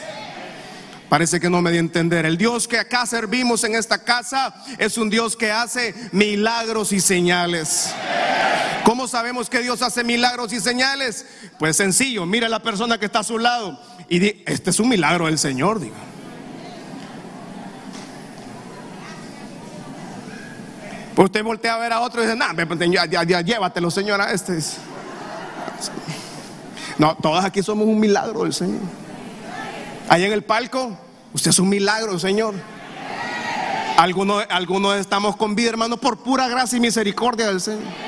Parece 1.09 1.39
que 1.39 1.49
no 1.49 1.61
me 1.61 1.71
di 1.71 1.77
a 1.77 1.79
entender. 1.79 2.25
El 2.25 2.37
Dios 2.37 2.67
que 2.67 2.77
acá 2.77 3.05
servimos 3.05 3.63
en 3.63 3.75
esta 3.75 4.03
casa 4.03 4.53
es 4.77 4.97
un 4.97 5.09
Dios 5.09 5.37
que 5.37 5.51
hace 5.51 5.95
milagros 6.11 6.91
y 6.91 6.99
señales. 6.99 7.93
¿Cómo 8.83 9.07
sabemos 9.07 9.49
que 9.49 9.59
Dios 9.59 9.81
hace 9.81 10.03
milagros 10.03 10.51
y 10.53 10.59
señales? 10.59 11.25
Pues 11.59 11.77
sencillo, 11.77 12.25
mira 12.25 12.47
a 12.47 12.49
la 12.49 12.61
persona 12.61 12.97
que 12.97 13.05
está 13.05 13.19
a 13.19 13.23
su 13.23 13.37
lado 13.37 13.79
y 14.09 14.19
di, 14.19 14.43
este 14.45 14.69
es 14.69 14.79
un 14.79 14.89
milagro 14.89 15.25
del 15.25 15.37
Señor, 15.37 15.79
digo. 15.79 15.95
Pues 21.15 21.25
usted 21.25 21.43
voltea 21.43 21.73
a 21.73 21.77
ver 21.79 21.93
a 21.93 22.01
otro 22.01 22.21
y 22.21 22.25
dice, 22.25 22.37
nah, 22.37 22.53
ya, 23.09 23.23
ya, 23.23 23.41
llévatelo, 23.41 23.89
señora. 23.89 24.31
Este 24.31 24.57
es. 24.57 24.77
No, 26.97 27.15
todos 27.15 27.43
aquí 27.43 27.63
somos 27.63 27.87
un 27.87 27.99
milagro 27.99 28.43
del 28.43 28.53
Señor. 28.53 29.06
Allá 30.09 30.25
en 30.25 30.31
el 30.31 30.43
palco, 30.43 30.97
usted 31.33 31.49
es 31.49 31.59
un 31.59 31.69
milagro, 31.69 32.17
Señor. 32.17 32.55
Algunos, 33.97 34.45
algunos 34.49 34.95
estamos 34.97 35.35
con 35.35 35.55
vida, 35.55 35.69
hermano, 35.69 35.97
por 35.97 36.19
pura 36.19 36.47
gracia 36.47 36.77
y 36.77 36.79
misericordia 36.79 37.47
del 37.47 37.59
Señor. 37.59 38.06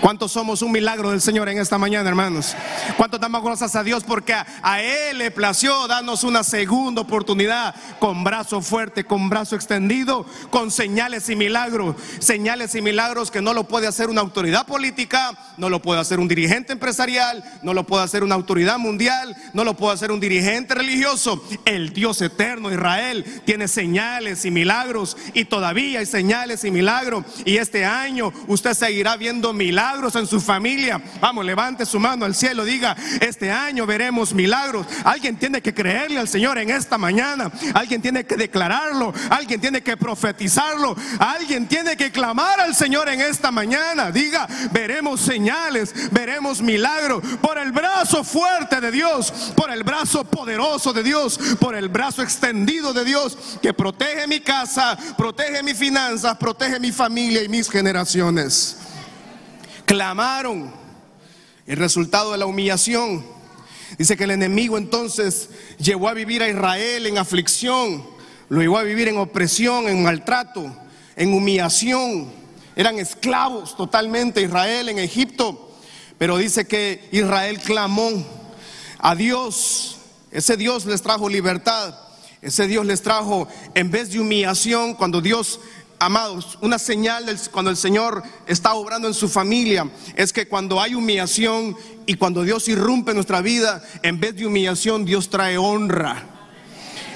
¿Cuántos 0.00 0.30
somos 0.30 0.62
un 0.62 0.70
milagro 0.70 1.10
del 1.10 1.20
Señor 1.20 1.48
en 1.48 1.58
esta 1.58 1.76
mañana, 1.76 2.08
hermanos? 2.08 2.54
¿Cuántos 2.96 3.18
damos 3.18 3.42
gracias 3.42 3.74
a 3.74 3.82
Dios 3.82 4.04
porque 4.04 4.32
a, 4.32 4.80
Él 4.80 5.18
le 5.18 5.32
plació 5.32 5.88
darnos 5.88 6.22
una 6.22 6.44
segunda 6.44 7.02
oportunidad 7.02 7.74
con 7.98 8.22
brazo 8.22 8.60
fuerte, 8.62 9.02
con 9.02 9.28
brazo 9.28 9.56
extendido, 9.56 10.24
con 10.50 10.70
señales 10.70 11.28
y 11.28 11.34
milagros? 11.34 11.96
Señales 12.20 12.76
y 12.76 12.80
milagros 12.80 13.32
que 13.32 13.42
no 13.42 13.52
lo 13.54 13.64
puede 13.64 13.88
hacer 13.88 14.08
una 14.08 14.20
autoridad 14.20 14.66
política, 14.66 15.36
no 15.56 15.68
lo 15.68 15.82
puede 15.82 16.00
hacer 16.00 16.20
un 16.20 16.28
dirigente 16.28 16.72
empresarial, 16.72 17.42
no 17.62 17.74
lo 17.74 17.84
puede 17.84 18.04
hacer 18.04 18.22
una 18.22 18.36
autoridad 18.36 18.78
mundial, 18.78 19.36
no 19.52 19.64
lo 19.64 19.76
puede 19.76 19.94
hacer 19.94 20.12
un 20.12 20.20
dirigente 20.20 20.76
religioso. 20.76 21.42
El 21.64 21.92
Dios 21.92 22.22
eterno, 22.22 22.70
Israel, 22.70 23.24
tiene 23.44 23.66
señales 23.66 24.44
y 24.44 24.52
milagros 24.52 25.16
y 25.34 25.46
todavía 25.46 25.98
hay 25.98 26.06
señales 26.06 26.62
y 26.62 26.70
milagros. 26.70 27.24
Y 27.44 27.56
este 27.56 27.84
año 27.84 28.32
usted 28.46 28.74
seguirá 28.74 29.16
viendo 29.16 29.52
milagros 29.52 29.87
en 30.14 30.26
su 30.26 30.40
familia. 30.40 31.00
Vamos, 31.20 31.44
levante 31.44 31.86
su 31.86 31.98
mano 31.98 32.24
al 32.24 32.34
cielo, 32.34 32.64
diga, 32.64 32.94
este 33.20 33.50
año 33.50 33.86
veremos 33.86 34.34
milagros. 34.34 34.86
Alguien 35.02 35.36
tiene 35.36 35.62
que 35.62 35.72
creerle 35.72 36.18
al 36.18 36.28
Señor 36.28 36.58
en 36.58 36.70
esta 36.70 36.98
mañana. 36.98 37.50
Alguien 37.74 38.02
tiene 38.02 38.24
que 38.24 38.36
declararlo. 38.36 39.12
Alguien 39.30 39.60
tiene 39.60 39.82
que 39.82 39.96
profetizarlo. 39.96 40.94
Alguien 41.18 41.66
tiene 41.66 41.96
que 41.96 42.12
clamar 42.12 42.60
al 42.60 42.74
Señor 42.74 43.08
en 43.08 43.20
esta 43.20 43.50
mañana. 43.50 44.10
Diga, 44.10 44.46
veremos 44.72 45.20
señales, 45.20 45.94
veremos 46.12 46.60
milagros 46.60 47.22
por 47.40 47.58
el 47.58 47.72
brazo 47.72 48.22
fuerte 48.24 48.80
de 48.80 48.90
Dios, 48.90 49.32
por 49.56 49.70
el 49.70 49.82
brazo 49.84 50.24
poderoso 50.24 50.92
de 50.92 51.02
Dios, 51.02 51.38
por 51.58 51.74
el 51.74 51.88
brazo 51.88 52.22
extendido 52.22 52.92
de 52.92 53.04
Dios 53.04 53.58
que 53.62 53.72
protege 53.72 54.26
mi 54.26 54.40
casa, 54.40 54.96
protege 55.16 55.62
mis 55.62 55.76
finanzas, 55.76 56.36
protege 56.36 56.78
mi 56.78 56.92
familia 56.92 57.42
y 57.42 57.48
mis 57.48 57.70
generaciones 57.70 58.87
clamaron. 59.88 60.70
El 61.66 61.76
resultado 61.76 62.32
de 62.32 62.38
la 62.38 62.46
humillación. 62.46 63.24
Dice 63.98 64.16
que 64.16 64.24
el 64.24 64.30
enemigo 64.30 64.78
entonces 64.78 65.48
llevó 65.78 66.08
a 66.08 66.14
vivir 66.14 66.42
a 66.42 66.48
Israel 66.48 67.06
en 67.06 67.18
aflicción, 67.18 68.06
lo 68.48 68.60
llevó 68.60 68.78
a 68.78 68.82
vivir 68.82 69.08
en 69.08 69.16
opresión, 69.16 69.88
en 69.88 70.02
maltrato, 70.02 70.70
en 71.16 71.32
humillación. 71.32 72.30
Eran 72.76 72.98
esclavos 72.98 73.76
totalmente 73.76 74.42
Israel 74.42 74.90
en 74.90 74.98
Egipto. 74.98 75.72
Pero 76.18 76.36
dice 76.36 76.66
que 76.66 77.08
Israel 77.12 77.58
clamó 77.60 78.10
a 78.98 79.14
Dios. 79.14 79.96
Ese 80.30 80.56
Dios 80.56 80.84
les 80.86 81.02
trajo 81.02 81.28
libertad. 81.28 81.94
Ese 82.40 82.68
Dios 82.68 82.86
les 82.86 83.02
trajo, 83.02 83.48
en 83.74 83.90
vez 83.90 84.12
de 84.12 84.20
humillación, 84.20 84.94
cuando 84.94 85.20
Dios 85.20 85.58
Amados, 86.00 86.58
una 86.60 86.78
señal 86.78 87.24
cuando 87.50 87.70
el 87.70 87.76
Señor 87.76 88.22
está 88.46 88.74
obrando 88.74 89.08
en 89.08 89.14
su 89.14 89.28
familia 89.28 89.90
es 90.14 90.32
que 90.32 90.46
cuando 90.46 90.80
hay 90.80 90.94
humillación 90.94 91.76
y 92.06 92.14
cuando 92.14 92.42
Dios 92.42 92.68
irrumpe 92.68 93.10
en 93.10 93.16
nuestra 93.16 93.40
vida, 93.40 93.82
en 94.02 94.20
vez 94.20 94.36
de 94.36 94.46
humillación, 94.46 95.04
Dios 95.04 95.28
trae 95.28 95.58
honra. 95.58 96.24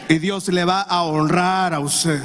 Y 0.08 0.18
Dios 0.18 0.48
le 0.48 0.64
va 0.64 0.80
a 0.82 1.02
honrar 1.02 1.74
a 1.74 1.78
usted. 1.78 2.20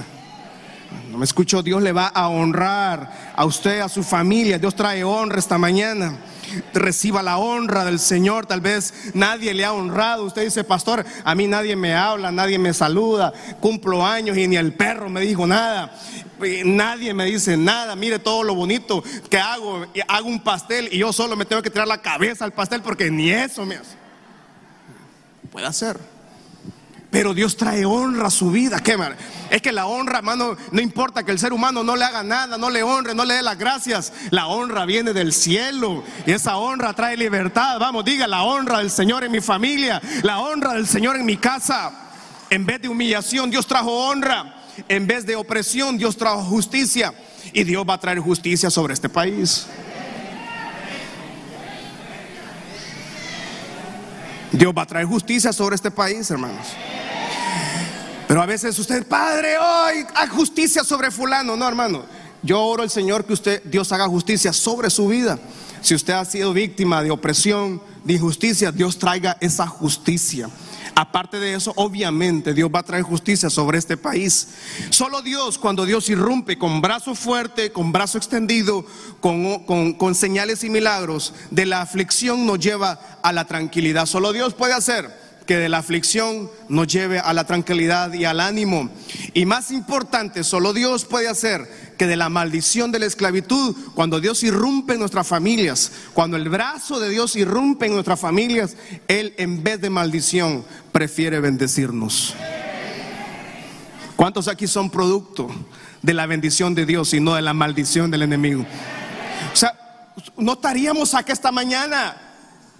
No 1.11 1.19
me 1.19 1.25
escucho, 1.25 1.61
Dios 1.61 1.81
le 1.81 1.91
va 1.91 2.07
a 2.07 2.27
honrar 2.27 3.33
a 3.35 3.45
usted, 3.45 3.81
a 3.81 3.89
su 3.89 4.03
familia. 4.03 4.57
Dios 4.57 4.75
trae 4.75 5.03
honra 5.03 5.39
esta 5.39 5.57
mañana 5.57 6.17
reciba 6.73 7.23
la 7.23 7.37
honra 7.37 7.85
del 7.85 7.99
Señor. 7.99 8.45
Tal 8.45 8.61
vez 8.61 8.93
nadie 9.13 9.53
le 9.53 9.65
ha 9.65 9.73
honrado. 9.73 10.23
Usted 10.23 10.43
dice, 10.43 10.63
pastor, 10.63 11.05
a 11.23 11.35
mí 11.35 11.47
nadie 11.47 11.75
me 11.75 11.93
habla, 11.93 12.31
nadie 12.31 12.59
me 12.59 12.73
saluda, 12.73 13.33
cumplo 13.59 14.05
años 14.05 14.37
y 14.37 14.47
ni 14.47 14.57
el 14.57 14.73
perro 14.73 15.09
me 15.09 15.21
dijo 15.21 15.47
nada. 15.47 15.93
Nadie 16.65 17.13
me 17.13 17.25
dice 17.25 17.57
nada. 17.57 17.95
Mire 17.95 18.19
todo 18.19 18.43
lo 18.43 18.55
bonito 18.55 19.03
que 19.29 19.37
hago. 19.37 19.85
Hago 20.07 20.27
un 20.27 20.43
pastel 20.43 20.89
y 20.91 20.99
yo 20.99 21.11
solo 21.13 21.35
me 21.35 21.45
tengo 21.45 21.61
que 21.61 21.69
tirar 21.69 21.87
la 21.87 22.01
cabeza 22.01 22.45
al 22.45 22.53
pastel 22.53 22.81
porque 22.81 23.09
ni 23.09 23.29
eso 23.29 23.65
me 23.65 23.75
hace. 23.75 23.95
Puede 25.51 25.65
hacer. 25.65 26.16
Pero 27.09 27.33
Dios 27.33 27.55
trae 27.55 27.85
honra 27.85 28.27
a 28.27 28.31
su 28.31 28.51
vida. 28.51 28.79
¿Qué 28.79 28.97
Es 29.49 29.61
que 29.61 29.71
la 29.71 29.85
honra, 29.85 30.17
hermano, 30.17 30.57
no 30.71 30.81
importa 30.81 31.23
que 31.23 31.31
el 31.31 31.39
ser 31.39 31.53
humano 31.53 31.83
no 31.83 31.95
le 31.95 32.03
haga 32.03 32.21
nada, 32.21 32.57
no 32.57 32.69
le 32.69 32.83
honre, 32.83 33.15
no 33.15 33.23
le 33.23 33.35
dé 33.35 33.41
las 33.41 33.57
gracias. 33.57 34.11
La 34.29 34.47
honra 34.47 34.85
viene 34.85 35.13
del 35.13 35.31
cielo 35.31 36.03
y 36.25 36.31
esa 36.31 36.57
honra 36.57 36.93
trae 36.93 37.15
libertad. 37.15 37.79
Vamos, 37.79 38.03
diga 38.03 38.27
la 38.27 38.43
honra 38.43 38.79
del 38.79 38.91
Señor 38.91 39.23
en 39.23 39.31
mi 39.31 39.39
familia, 39.39 40.01
la 40.23 40.39
honra 40.39 40.73
del 40.73 40.87
Señor 40.87 41.15
en 41.15 41.25
mi 41.25 41.37
casa. 41.37 41.91
En 42.49 42.65
vez 42.65 42.81
de 42.81 42.89
humillación, 42.89 43.49
Dios 43.49 43.67
trajo 43.67 43.91
honra. 44.09 44.55
En 44.89 45.07
vez 45.07 45.25
de 45.25 45.35
opresión, 45.35 45.97
Dios 45.97 46.17
trajo 46.17 46.43
justicia. 46.43 47.13
Y 47.53 47.63
Dios 47.63 47.85
va 47.87 47.93
a 47.93 47.99
traer 47.99 48.19
justicia 48.19 48.69
sobre 48.69 48.93
este 48.93 49.09
país. 49.09 49.67
Dios 54.57 54.73
va 54.75 54.81
a 54.81 54.87
traer 54.87 55.05
justicia 55.05 55.53
sobre 55.53 55.75
este 55.75 55.91
país, 55.91 56.29
hermanos. 56.31 56.65
Pero 58.27 58.41
a 58.41 58.45
veces 58.45 58.77
usted, 58.79 59.05
Padre, 59.05 59.55
hoy 59.57 60.05
hay 60.15 60.27
justicia 60.29 60.83
sobre 60.83 61.11
fulano. 61.11 61.55
No, 61.55 61.67
hermano. 61.67 62.03
Yo 62.41 62.61
oro 62.63 62.83
al 62.83 62.89
Señor 62.89 63.25
que 63.25 63.33
usted, 63.33 63.63
Dios 63.63 63.91
haga 63.91 64.07
justicia 64.07 64.53
sobre 64.53 64.89
su 64.89 65.07
vida. 65.07 65.37
Si 65.81 65.93
usted 65.93 66.13
ha 66.13 66.25
sido 66.25 66.53
víctima 66.53 67.03
de 67.03 67.11
opresión, 67.11 67.81
de 68.03 68.13
injusticia, 68.13 68.71
Dios 68.71 68.97
traiga 68.97 69.37
esa 69.41 69.67
justicia. 69.67 70.49
Aparte 70.99 71.37
de 71.39 71.53
eso, 71.53 71.73
obviamente 71.75 72.55
Dios 72.55 72.71
va 72.73 72.79
a 72.79 72.83
traer 72.83 73.03
justicia 73.03 73.51
sobre 73.51 73.77
este 73.77 73.97
país. 73.97 74.47
Solo 74.89 75.21
Dios, 75.21 75.59
cuando 75.59 75.85
Dios 75.85 76.09
irrumpe 76.09 76.57
con 76.57 76.81
brazo 76.81 77.13
fuerte, 77.13 77.71
con 77.71 77.91
brazo 77.91 78.17
extendido, 78.17 78.83
con, 79.19 80.15
señales 80.15 80.63
y 80.63 80.71
milagros, 80.71 81.35
de 81.51 81.67
la 81.67 81.81
aflicción 81.81 82.47
nos 82.47 82.57
lleva 82.57 82.99
a 83.21 83.31
la 83.31 83.45
tranquilidad. 83.45 84.07
Solo 84.07 84.33
Dios 84.33 84.55
puede 84.55 84.73
hacer 84.73 85.26
que 85.47 85.57
de 85.57 85.69
la 85.69 85.79
aflicción 85.79 86.51
nos 86.69 86.87
lleve 86.87 87.19
a 87.19 87.33
la 87.33 87.47
tranquilidad 87.47 88.13
y 88.13 88.25
al 88.25 88.39
ánimo. 88.39 88.89
Y 89.33 89.45
más 89.45 89.71
importante, 89.71 90.43
solo 90.43 90.73
Dios 90.73 91.05
puede 91.05 91.27
hacer 91.27 91.67
que 91.97 92.05
de 92.05 92.17
la 92.17 92.29
maldición 92.29 92.91
de 92.91 92.99
la 92.99 93.07
esclavitud, 93.07 93.75
cuando 93.95 94.19
Dios 94.19 94.43
irrumpe 94.43 94.93
en 94.93 94.99
nuestras 94.99 95.25
familias, 95.25 95.91
cuando 96.13 96.37
el 96.37 96.49
brazo 96.49 96.99
de 96.99 97.09
Dios 97.09 97.35
irrumpe 97.35 97.87
en 97.87 97.93
nuestras 97.93 98.19
familias, 98.19 98.77
Él 99.07 99.33
en 99.37 99.63
vez 99.63 99.81
de 99.81 99.89
maldición 99.89 100.63
prefiere 100.91 101.39
bendecirnos. 101.39 102.35
¿Cuántos 104.15 104.47
aquí 104.47 104.67
son 104.67 104.89
producto 104.89 105.47
de 106.01 106.13
la 106.13 106.25
bendición 106.25 106.75
de 106.75 106.85
Dios 106.85 107.13
y 107.13 107.19
no 107.19 107.35
de 107.35 107.41
la 107.41 107.53
maldición 107.53 108.11
del 108.11 108.23
enemigo? 108.23 108.65
O 109.53 109.55
sea, 109.55 109.73
no 110.37 110.53
estaríamos 110.53 111.13
aquí 111.13 111.31
esta 111.31 111.51
mañana. 111.51 112.26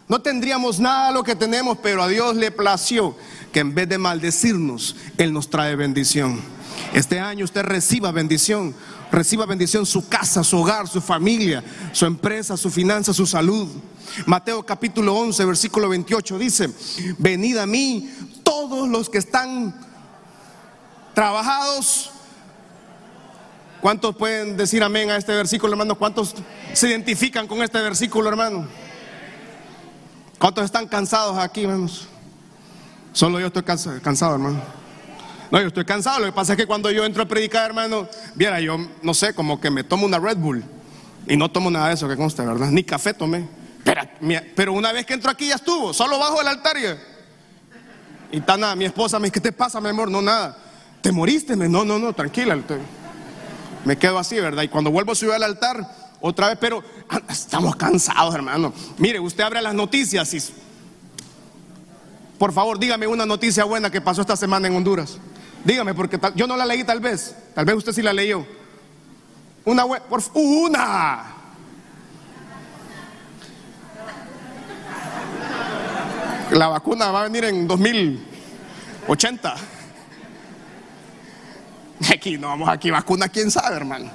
No 0.08 0.22
tendríamos 0.22 0.80
nada 0.80 1.12
lo 1.12 1.24
que 1.24 1.36
tenemos, 1.36 1.78
pero 1.82 2.02
a 2.02 2.08
Dios 2.08 2.36
le 2.36 2.52
plació 2.52 3.16
que 3.52 3.60
en 3.60 3.76
vez 3.76 3.90
de 3.90 3.98
maldecirnos, 3.98 4.96
Él 5.18 5.34
nos 5.34 5.50
trae 5.50 5.76
bendición. 5.76 6.40
Este 6.94 7.20
año 7.20 7.44
usted 7.44 7.64
reciba 7.64 8.12
bendición 8.12 8.74
Reciba 9.12 9.46
bendición 9.46 9.86
su 9.86 10.08
casa, 10.08 10.44
su 10.44 10.58
hogar, 10.58 10.88
su 10.88 11.00
familia, 11.00 11.64
su 11.94 12.06
empresa, 12.06 12.58
su 12.58 12.70
finanza, 12.70 13.14
su 13.14 13.26
salud. 13.26 13.68
Mateo 14.26 14.66
capítulo 14.66 15.14
11, 15.16 15.46
versículo 15.46 15.90
28 15.90 16.38
dice, 16.38 16.70
venid 17.18 17.58
a 17.58 17.66
mí 17.66 18.10
todos 18.44 18.90
los 18.90 19.10
que 19.10 19.18
están 19.18 19.74
trabajados. 21.14 22.12
¿Cuántos 23.80 24.16
pueden 24.16 24.58
decir 24.58 24.84
amén 24.84 25.10
a 25.10 25.18
este 25.18 25.34
versículo, 25.34 25.74
hermano? 25.74 25.96
¿Cuántos 25.96 26.36
se 26.74 26.90
identifican 26.90 27.48
con 27.48 27.62
este 27.62 27.80
versículo, 27.80 28.28
hermano? 28.28 28.68
¿Cuántos 30.40 30.66
están 30.66 30.88
cansados 30.88 31.38
aquí, 31.38 31.64
hermanos? 31.64 32.08
Solo 33.12 33.40
yo 33.40 33.48
estoy 33.48 33.64
cansado, 33.64 34.36
hermano. 34.36 34.62
No, 35.50 35.60
yo 35.60 35.68
estoy 35.68 35.86
cansado. 35.86 36.20
Lo 36.20 36.26
que 36.28 36.32
pasa 36.32 36.54
es 36.54 36.58
que 36.58 36.68
cuando 36.68 36.92
yo 36.92 37.06
entro 37.06 37.24
a 37.24 37.26
predicar, 37.26 37.66
hermano, 37.66 38.08
viera, 38.36 38.60
yo 38.60 38.78
no 39.02 39.14
sé, 39.14 39.34
como 39.34 39.60
que 39.60 39.72
me 39.72 39.84
tomo 39.84 40.06
una 40.06 40.20
Red 40.20 40.38
Bull. 40.38 40.64
Y 41.26 41.36
no 41.36 41.50
tomo 41.50 41.72
nada 41.72 41.88
de 41.88 41.96
eso, 41.96 42.08
que 42.08 42.16
consta, 42.16 42.44
¿verdad? 42.46 42.70
Ni 42.70 42.84
café 42.84 43.14
tomé. 43.14 43.48
Pero, 43.84 44.02
pero 44.56 44.74
una 44.74 44.92
vez 44.92 45.06
que 45.06 45.14
entro 45.14 45.32
aquí 45.32 45.48
ya 45.48 45.56
estuvo, 45.56 45.94
solo 45.94 46.20
bajo 46.20 46.40
el 46.42 46.48
altar 46.48 46.78
y. 46.78 48.38
Está 48.38 48.58
nada, 48.58 48.76
mi 48.76 48.86
esposa 48.86 49.18
me 49.20 49.26
dice, 49.28 49.34
¿qué 49.34 49.42
te 49.42 49.52
pasa, 49.52 49.82
mi 49.82 49.90
amor? 49.90 50.12
No, 50.12 50.22
nada. 50.22 50.58
¿Te 51.02 51.12
moriste? 51.12 51.56
No, 51.56 51.84
no, 51.84 51.98
no, 51.98 52.14
tranquila. 52.14 52.58
Me 53.86 53.98
quedo 53.98 54.20
así, 54.20 54.36
¿verdad? 54.40 54.64
Y 54.64 54.68
cuando 54.68 54.92
vuelvo 54.92 55.14
a 55.14 55.16
subir 55.16 55.34
al 55.34 55.44
altar, 55.44 55.97
otra 56.20 56.50
vez, 56.50 56.58
pero 56.60 56.84
estamos 57.30 57.76
cansados, 57.76 58.34
hermano. 58.34 58.74
Mire, 58.98 59.20
usted 59.20 59.44
abre 59.44 59.62
las 59.62 59.74
noticias 59.74 60.34
y. 60.34 60.40
Por 62.38 62.54
favor, 62.54 62.78
dígame 62.78 63.08
una 63.08 63.26
noticia 63.26 63.64
buena 63.64 63.90
que 63.90 64.02
pasó 64.02 64.22
esta 64.22 64.36
semana 64.36 64.68
en 64.68 64.76
Honduras. 64.76 65.18
Dígame, 65.64 65.94
porque 65.94 66.20
yo 66.36 66.48
no 66.48 66.56
la 66.56 66.66
leí 66.66 66.84
tal 66.84 67.00
vez. 67.00 67.36
Tal 67.54 67.66
vez 67.66 67.76
usted 67.76 67.94
sí 67.94 68.02
la 68.02 68.14
leyó. 68.14 68.46
Una, 69.66 69.86
por, 69.86 70.24
una. 70.34 71.34
La 76.52 76.68
vacuna 76.68 77.12
va 77.12 77.22
a 77.22 77.24
venir 77.24 77.44
en 77.46 77.68
2080. 77.68 79.56
Aquí 82.14 82.38
no 82.38 82.48
vamos, 82.48 82.70
aquí 82.70 82.92
vacuna, 82.92 83.28
quién 83.28 83.50
sabe, 83.52 83.76
hermano. 83.76 84.10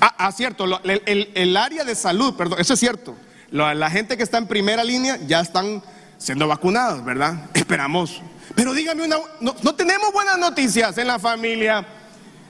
Ah, 0.00 0.14
ah 0.18 0.32
cierto, 0.32 0.64
el, 0.84 1.56
área 1.56 1.84
de 1.84 1.94
salud, 1.94 2.34
perdón, 2.34 2.60
eso 2.60 2.74
es 2.74 2.80
cierto. 2.80 3.16
La, 3.50 3.90
gente 3.90 4.16
que 4.16 4.22
está 4.22 4.38
en 4.38 4.46
primera 4.46 4.84
línea 4.84 5.18
ya 5.26 5.40
están 5.40 5.82
siendo 6.18 6.48
vacunados, 6.48 7.04
¿verdad? 7.04 7.34
Esperamos 7.54 8.20
pero 8.54 8.72
dígame 8.72 9.04
una, 9.04 9.16
no, 9.40 9.74
tenemos 9.74 10.12
buenas 10.12 10.38
noticias 10.38 10.96
en 10.98 11.06
la 11.08 11.18
familia. 11.18 11.86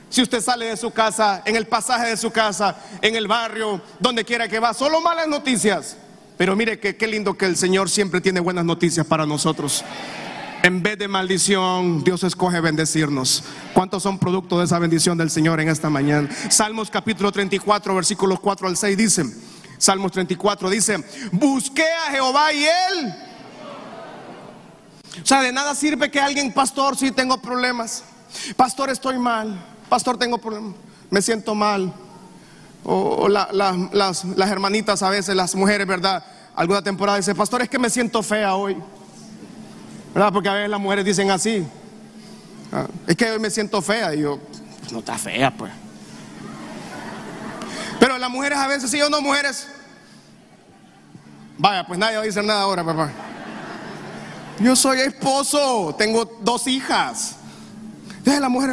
Si 0.09 0.23
usted 0.23 0.41
sale 0.41 0.67
de 0.67 0.77
su 0.77 0.93
casa, 0.93 1.43
en 1.45 1.57
el 1.57 1.67
pasaje 1.67 2.09
de 2.09 2.17
su 2.17 2.31
casa, 2.31 2.77
en 3.03 3.17
el 3.17 3.27
barrio, 3.27 3.81
donde 3.99 4.25
quiera 4.25 4.47
que 4.47 4.61
va, 4.61 4.73
solo 4.73 5.01
malas 5.01 5.27
noticias. 5.27 5.97
Pero 6.37 6.55
mire 6.55 6.79
que 6.79 6.97
qué 6.97 7.07
lindo 7.07 7.37
que 7.37 7.47
el 7.47 7.57
Señor 7.57 7.91
siempre 7.91 8.21
tiene 8.21 8.41
buenas 8.41 8.65
noticias 8.65 9.05
para 9.05 9.27
nosotros. 9.27 9.85
En 10.67 10.83
vez 10.83 10.99
de 10.99 11.07
maldición, 11.07 12.03
Dios 12.03 12.25
escoge 12.25 12.61
bendecirnos. 12.61 13.45
¿Cuántos 13.73 14.03
son 14.03 14.19
producto 14.19 14.59
de 14.59 14.65
esa 14.65 14.81
bendición 14.81 15.17
del 15.17 15.31
Señor 15.31 15.61
en 15.61 15.69
esta 15.69 15.89
mañana? 15.89 16.29
Salmos 16.51 16.91
capítulo 16.91 17.31
34, 17.31 17.95
versículos 17.95 18.41
4 18.41 18.67
al 18.67 18.77
6 18.77 18.97
dice, 18.97 19.25
Salmos 19.79 20.11
34 20.11 20.69
dice, 20.69 21.05
busqué 21.31 21.85
a 21.85 22.11
Jehová 22.11 22.53
y 22.53 22.65
él 22.65 23.15
o 25.23 25.25
sea, 25.25 25.41
de 25.41 25.53
nada 25.53 25.73
sirve 25.77 26.11
que 26.11 26.19
alguien, 26.19 26.53
pastor, 26.53 26.97
si 26.97 27.13
tengo 27.13 27.41
problemas. 27.41 28.03
Pastor, 28.57 28.91
estoy 28.91 29.21
mal. 29.21 29.65
Pastor, 29.89 30.19
tengo 30.19 30.39
problemas. 30.39 30.75
Me 31.11 31.23
siento 31.23 31.55
mal. 31.55 31.95
O, 32.83 33.29
las, 33.29 34.25
hermanitas 34.41 35.05
a 35.05 35.11
veces, 35.11 35.37
las 35.37 35.55
mujeres, 35.55 35.87
¿verdad? 35.87 36.25
Alguna 36.57 36.83
temporada 36.83 37.19
dice, 37.19 37.37
pastor, 37.37 37.63
es 37.63 37.69
que 37.69 37.79
me 37.79 37.89
siento 37.89 38.21
fea 38.21 38.57
hoy. 38.57 38.77
¿Verdad? 40.17 40.33
Porque 40.33 40.49
a 40.49 40.55
veces 40.55 40.71
las 40.71 40.81
mujeres 40.81 41.05
dicen 41.05 41.31
así. 41.31 41.63
Ah, 42.73 42.87
es 43.07 43.15
que 43.15 43.31
hoy 43.31 43.39
me 43.39 43.51
siento 43.51 43.83
fea. 43.83 44.15
Y 44.15 44.23
yo, 44.23 44.39
pues 44.81 44.91
no 44.91 45.01
está 45.01 45.19
fea, 45.19 45.51
pues. 45.51 45.71
Pero 48.01 48.17
las 48.17 48.31
mujeres 48.31 48.57
a 48.57 48.67
veces, 48.67 48.91
sí 48.91 48.99
o 49.03 49.11
no, 49.11 49.21
mujeres. 49.21 49.69
Vaya, 51.59 51.87
pues 51.87 51.99
nadie 51.99 52.17
va 52.17 52.23
a 52.23 52.25
decir 52.25 52.43
nada 52.43 52.63
ahora, 52.63 52.83
papá. 52.83 53.11
Yo 54.59 54.75
soy 54.75 55.01
esposo, 55.01 55.95
tengo 55.99 56.25
dos 56.41 56.67
hijas. 56.67 57.37
Entonces 58.17 58.41
la 58.41 58.49
mujer, 58.49 58.71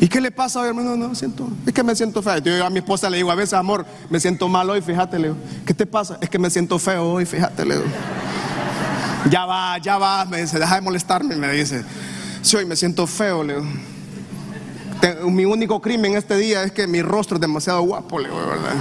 ¿y 0.00 0.08
qué 0.08 0.20
le 0.20 0.30
pasa 0.30 0.60
hoy, 0.60 0.68
hermano? 0.68 0.96
No, 0.96 1.14
siento, 1.14 1.48
es 1.64 1.72
que 1.72 1.84
me 1.84 1.94
siento 1.94 2.22
feo. 2.22 2.38
Yo 2.38 2.64
a 2.64 2.70
mi 2.70 2.78
esposa 2.78 3.08
le 3.08 3.18
digo 3.18 3.30
a 3.30 3.34
veces, 3.34 3.52
amor, 3.52 3.86
me 4.08 4.18
siento 4.18 4.48
mal 4.48 4.68
hoy, 4.68 4.80
fíjate, 4.80 5.18
Leo. 5.18 5.36
¿Qué 5.64 5.74
te 5.74 5.86
pasa? 5.86 6.18
Es 6.20 6.28
que 6.28 6.38
me 6.38 6.50
siento 6.50 6.78
feo 6.78 7.12
hoy, 7.12 7.26
fíjate, 7.26 7.64
Leo. 7.64 7.82
Ya 9.30 9.44
va, 9.44 9.78
ya 9.78 9.98
va, 9.98 10.24
me 10.24 10.40
dice, 10.40 10.58
deja 10.58 10.76
de 10.76 10.80
molestarme, 10.80 11.36
me 11.36 11.52
dice. 11.52 11.84
Sí, 12.42 12.56
hoy 12.56 12.64
me 12.64 12.74
siento 12.74 13.06
feo, 13.06 13.44
Leo. 13.44 13.62
Mi 15.26 15.44
único 15.44 15.80
crimen 15.80 16.16
este 16.16 16.36
día 16.36 16.62
es 16.64 16.72
que 16.72 16.86
mi 16.86 17.02
rostro 17.02 17.36
es 17.36 17.40
demasiado 17.40 17.82
guapo, 17.82 18.18
Leo, 18.18 18.34
¿verdad? 18.34 18.72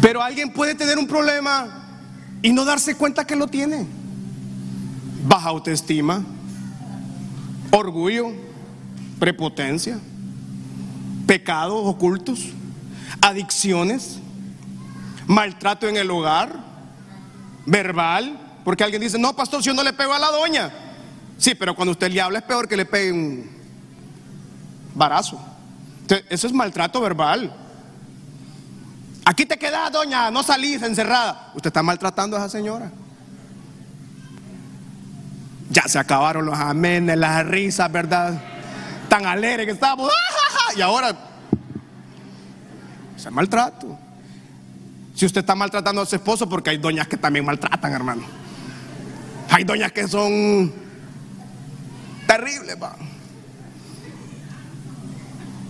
Pero 0.00 0.22
alguien 0.22 0.52
puede 0.52 0.74
tener 0.74 0.98
un 0.98 1.06
problema 1.06 1.66
y 2.42 2.52
no 2.52 2.64
darse 2.64 2.94
cuenta 2.94 3.26
que 3.26 3.36
lo 3.36 3.46
tiene. 3.46 3.86
Baja 5.26 5.48
autoestima, 5.48 6.22
orgullo, 7.74 8.32
prepotencia, 9.18 9.98
pecados 11.26 11.80
ocultos, 11.84 12.50
adicciones, 13.20 14.18
maltrato 15.26 15.88
en 15.88 15.96
el 15.96 16.10
hogar, 16.10 16.58
verbal, 17.66 18.38
porque 18.64 18.84
alguien 18.84 19.02
dice, 19.02 19.18
no, 19.18 19.34
pastor, 19.34 19.62
si 19.62 19.66
yo 19.66 19.74
no 19.74 19.82
le 19.82 19.92
pego 19.92 20.12
a 20.12 20.18
la 20.18 20.30
doña. 20.30 20.72
Sí, 21.38 21.54
pero 21.54 21.74
cuando 21.74 21.92
usted 21.92 22.10
le 22.10 22.20
habla 22.20 22.38
es 22.38 22.44
peor 22.44 22.68
que 22.68 22.76
le 22.76 22.86
pegue 22.86 23.12
un 23.12 23.50
barazo. 24.94 25.40
eso 26.28 26.46
es 26.46 26.52
maltrato 26.52 27.00
verbal. 27.00 27.52
Aquí 29.24 29.46
te 29.46 29.58
quedas, 29.58 29.90
doña, 29.90 30.30
no 30.30 30.42
salís 30.42 30.82
encerrada. 30.82 31.50
Usted 31.54 31.68
está 31.68 31.82
maltratando 31.82 32.36
a 32.36 32.40
esa 32.40 32.50
señora. 32.50 32.92
Ya 35.70 35.82
se 35.88 35.98
acabaron 35.98 36.46
los 36.46 36.58
amenes, 36.58 37.16
las 37.16 37.46
risas, 37.46 37.90
¿verdad? 37.90 38.40
Tan 39.08 39.26
alegres 39.26 39.66
que 39.66 39.72
estábamos. 39.72 40.10
Y 40.76 40.80
ahora, 40.80 41.14
se 43.16 43.30
maltrato. 43.30 43.98
Si 45.14 45.24
usted 45.24 45.40
está 45.40 45.54
maltratando 45.54 46.02
a 46.02 46.06
su 46.06 46.16
esposo, 46.16 46.48
porque 46.48 46.70
hay 46.70 46.78
doñas 46.78 47.06
que 47.06 47.16
también 47.16 47.44
maltratan, 47.44 47.92
hermano. 47.92 48.22
Hay 49.50 49.64
doñas 49.64 49.92
que 49.92 50.08
son 50.08 50.72
terribles, 52.26 52.76
va. 52.82 52.96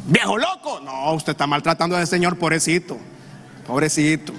Viejo 0.07 0.39
loco. 0.39 0.81
No, 0.81 1.13
usted 1.13 1.33
está 1.33 1.47
maltratando 1.47 1.97
a 1.97 2.03
ese 2.03 2.11
señor, 2.11 2.39
pobrecito. 2.39 2.99
pobrecito. 3.67 4.33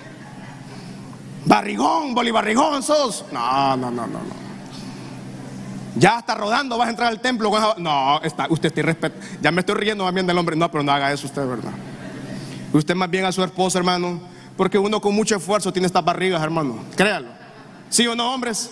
Barrigón, 1.45 2.15
bolivarrigón 2.15 2.81
sos. 2.81 3.25
No, 3.31 3.77
no, 3.77 3.91
no, 3.91 4.07
no, 4.07 4.19
no. 4.19 4.44
Ya 5.95 6.19
está 6.19 6.35
rodando, 6.35 6.77
vas 6.77 6.87
a 6.87 6.91
entrar 6.91 7.09
al 7.09 7.19
templo. 7.21 7.51
No, 7.77 8.21
está, 8.21 8.47
usted 8.49 8.67
está 8.67 8.81
respeto. 8.81 9.17
Ya 9.41 9.51
me 9.51 9.61
estoy 9.61 9.75
riendo 9.75 10.11
bien 10.11 10.27
del 10.27 10.37
hombre. 10.37 10.55
No, 10.55 10.69
pero 10.69 10.83
no 10.83 10.91
haga 10.91 11.11
eso 11.11 11.25
usted, 11.25 11.47
¿verdad? 11.47 11.71
Usted 12.73 12.95
más 12.95 13.09
bien 13.09 13.25
a 13.25 13.31
su 13.31 13.43
esposa, 13.43 13.77
hermano. 13.77 14.19
Porque 14.57 14.77
uno 14.77 14.99
con 15.01 15.13
mucho 15.13 15.35
esfuerzo 15.35 15.71
tiene 15.71 15.87
estas 15.87 16.03
barrigas, 16.03 16.41
hermano. 16.43 16.79
Créalo. 16.95 17.27
¿Sí 17.89 18.05
o 18.07 18.15
no, 18.15 18.33
hombres? 18.33 18.71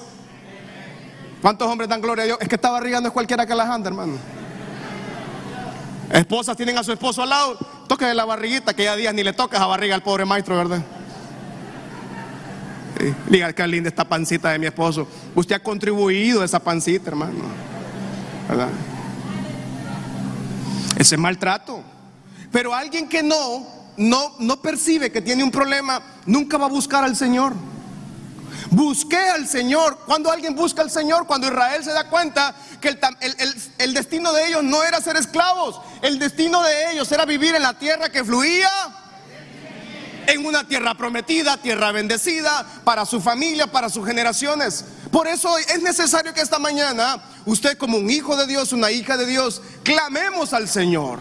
¿Cuántos 1.41 1.67
hombres 1.67 1.89
dan 1.89 2.01
gloria 2.01 2.23
a 2.23 2.25
Dios? 2.25 2.37
Es 2.41 2.47
que 2.47 2.55
esta 2.55 2.69
barriga 2.69 2.99
no 3.01 3.07
es 3.07 3.13
cualquiera 3.13 3.45
que 3.45 3.55
las 3.55 3.69
anda, 3.69 3.89
hermano. 3.89 4.13
Esposas 6.11 6.55
tienen 6.55 6.77
a 6.77 6.83
su 6.83 6.91
esposo 6.91 7.23
al 7.23 7.29
lado. 7.29 7.57
Toque 7.87 8.13
la 8.13 8.25
barriguita, 8.25 8.73
que 8.73 8.83
ya 8.83 8.95
días 8.95 9.13
ni 9.13 9.23
le 9.23 9.33
toca 9.33 9.57
esa 9.57 9.65
barriga 9.65 9.95
al 9.95 10.03
pobre 10.03 10.25
maestro, 10.25 10.55
¿verdad? 10.55 10.81
Diga 13.27 13.53
que 13.53 13.67
linda 13.67 13.89
esta 13.89 14.07
pancita 14.07 14.51
de 14.51 14.59
mi 14.59 14.67
esposo. 14.67 15.07
Usted 15.35 15.55
ha 15.55 15.59
contribuido 15.59 16.41
a 16.41 16.45
esa 16.45 16.59
pancita, 16.59 17.09
hermano. 17.09 17.43
Ese 20.97 21.17
maltrato. 21.17 21.81
Pero 22.51 22.73
alguien 22.73 23.09
que 23.09 23.23
no, 23.23 23.65
no, 23.97 24.35
no 24.39 24.61
percibe 24.61 25.11
que 25.11 25.21
tiene 25.21 25.43
un 25.43 25.51
problema, 25.51 26.01
nunca 26.25 26.57
va 26.57 26.65
a 26.65 26.69
buscar 26.69 27.03
al 27.03 27.15
Señor. 27.15 27.53
Busqué 28.69 29.17
al 29.17 29.47
Señor. 29.47 29.99
Cuando 30.05 30.31
alguien 30.31 30.55
busca 30.55 30.81
al 30.81 30.91
Señor, 30.91 31.25
cuando 31.25 31.47
Israel 31.47 31.83
se 31.83 31.91
da 31.91 32.09
cuenta 32.09 32.55
que 32.79 32.89
el, 32.89 33.93
destino 33.93 34.33
de 34.33 34.47
ellos 34.47 34.63
no 34.63 34.83
era 34.83 35.01
ser 35.01 35.15
esclavos, 35.17 35.81
el 36.01 36.19
destino 36.19 36.61
de 36.61 36.91
ellos 36.91 37.11
era 37.11 37.25
vivir 37.25 37.55
en 37.55 37.63
la 37.63 37.73
tierra 37.73 38.09
que 38.09 38.23
fluía 38.23 38.69
en 40.27 40.45
una 40.45 40.67
tierra 40.67 40.95
prometida, 40.95 41.57
tierra 41.57 41.91
bendecida 41.91 42.65
para 42.83 43.05
su 43.05 43.21
familia, 43.21 43.67
para 43.67 43.89
sus 43.89 44.05
generaciones. 44.05 44.85
Por 45.11 45.27
eso 45.27 45.57
es 45.57 45.81
necesario 45.81 46.33
que 46.33 46.41
esta 46.41 46.59
mañana 46.59 47.23
usted 47.45 47.77
como 47.77 47.97
un 47.97 48.09
hijo 48.09 48.35
de 48.35 48.47
Dios, 48.47 48.73
una 48.73 48.91
hija 48.91 49.17
de 49.17 49.25
Dios, 49.25 49.61
clamemos 49.83 50.53
al 50.53 50.67
Señor. 50.67 51.19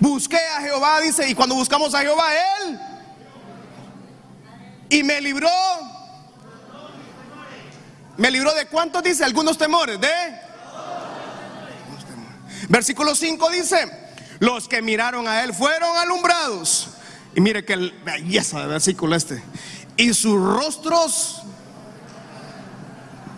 Busqué 0.00 0.38
a 0.38 0.60
Jehová, 0.60 1.00
dice, 1.00 1.28
y 1.28 1.34
cuando 1.34 1.54
buscamos 1.54 1.94
a 1.94 2.00
Jehová, 2.00 2.28
Él, 2.34 2.80
y 4.90 5.02
me 5.02 5.20
libró. 5.20 5.50
¿Me 8.16 8.30
libró 8.30 8.54
de 8.54 8.66
cuántos 8.66 9.02
dice? 9.02 9.24
Algunos 9.24 9.58
temores, 9.58 10.00
de... 10.00 10.46
Versículo 12.68 13.14
5 13.14 13.50
dice, 13.50 13.90
los 14.38 14.68
que 14.68 14.82
miraron 14.82 15.28
a 15.28 15.44
Él 15.44 15.54
fueron 15.54 15.96
alumbrados. 15.96 16.88
Y 17.36 17.40
mire 17.42 17.66
que 17.66 17.76
belleza 18.02 18.60
de 18.60 18.66
versículo 18.66 19.14
este. 19.14 19.42
Y 19.94 20.14
sus 20.14 20.40
rostros, 20.40 21.42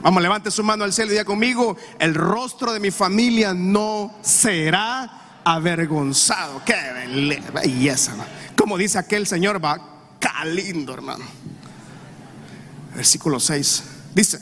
vamos, 0.02 0.22
levante 0.22 0.52
su 0.52 0.62
mano 0.62 0.84
al 0.84 0.92
cielo 0.92 1.10
y 1.10 1.14
diga 1.14 1.24
conmigo, 1.24 1.76
el 1.98 2.14
rostro 2.14 2.72
de 2.72 2.78
mi 2.78 2.92
familia 2.92 3.52
no 3.54 4.14
será 4.22 5.40
avergonzado. 5.42 6.62
Qué 6.64 6.76
belleza. 7.52 8.14
Como 8.56 8.78
dice 8.78 8.98
aquel 8.98 9.26
señor, 9.26 9.62
va, 9.62 9.80
qué 10.20 10.28
lindo 10.48 10.94
hermano. 10.94 11.24
Versículo 12.94 13.40
6. 13.40 13.82
Dice, 14.14 14.38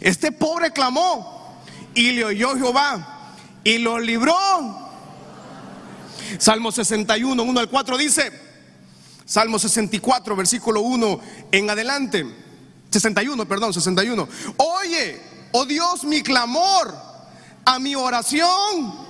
este 0.00 0.32
pobre 0.32 0.72
clamó 0.72 1.62
y 1.94 2.10
le 2.10 2.24
oyó 2.24 2.56
Jehová 2.56 3.30
y 3.62 3.78
lo 3.78 4.00
libró. 4.00 4.34
Salmo 6.38 6.72
61, 6.72 7.40
1 7.40 7.60
al 7.60 7.68
4 7.68 7.96
dice, 7.96 8.47
Salmo 9.28 9.58
64, 9.58 10.34
versículo 10.34 10.80
1 10.80 11.20
en 11.52 11.68
adelante. 11.68 12.24
61, 12.88 13.46
perdón, 13.46 13.74
61. 13.74 14.26
Oye, 14.56 15.20
oh 15.52 15.66
Dios, 15.66 16.04
mi 16.04 16.22
clamor, 16.22 16.96
a 17.62 17.78
mi 17.78 17.94
oración. 17.94 19.06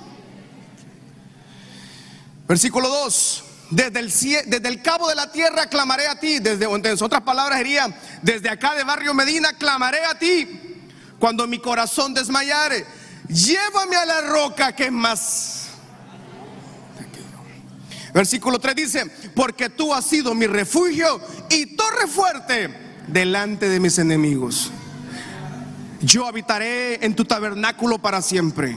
Versículo 2.49 2.89
2. 2.89 3.45
Desde 3.71 4.01
el, 4.01 4.11
desde 4.11 4.69
el 4.69 4.83
cabo 4.83 5.09
de 5.09 5.15
la 5.15 5.31
tierra 5.31 5.69
clamaré 5.69 6.09
a 6.09 6.19
ti. 6.19 6.41
Desde, 6.41 6.65
en 6.65 7.03
otras 7.05 7.23
palabras 7.23 7.59
sería, 7.59 7.87
desde 8.21 8.51
acá 8.51 8.75
de 8.75 8.83
Barrio 8.83 9.15
Medina 9.15 9.53
clamaré 9.53 10.05
a 10.05 10.19
ti. 10.19 10.83
Cuando 11.21 11.47
mi 11.47 11.61
corazón 11.61 12.13
desmayare, 12.13 12.85
llévame 13.29 13.95
a 13.95 14.05
la 14.05 14.21
roca 14.23 14.75
que 14.75 14.87
es 14.87 14.93
más 14.93 15.58
Versículo 18.15 18.59
3 18.59 18.75
dice, 18.75 19.11
porque 19.35 19.69
tú 19.69 19.93
has 19.93 20.05
sido 20.05 20.35
mi 20.35 20.47
refugio 20.47 21.21
y 21.51 21.77
torre 21.77 22.07
fuerte 22.07 22.71
delante 23.07 23.69
de 23.69 23.81
mis 23.81 23.99
enemigos. 23.99 24.71
Yo 26.01 26.27
habitaré 26.27 27.05
en 27.05 27.15
tu 27.15 27.25
tabernáculo 27.25 27.99
para 27.99 28.23
siempre. 28.23 28.77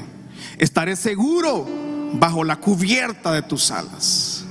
Estaré 0.58 0.96
seguro 0.96 1.68
bajo 2.14 2.44
la 2.44 2.58
cubierta 2.58 3.32
de 3.32 3.42
tus 3.42 3.72
alas. 3.72 4.46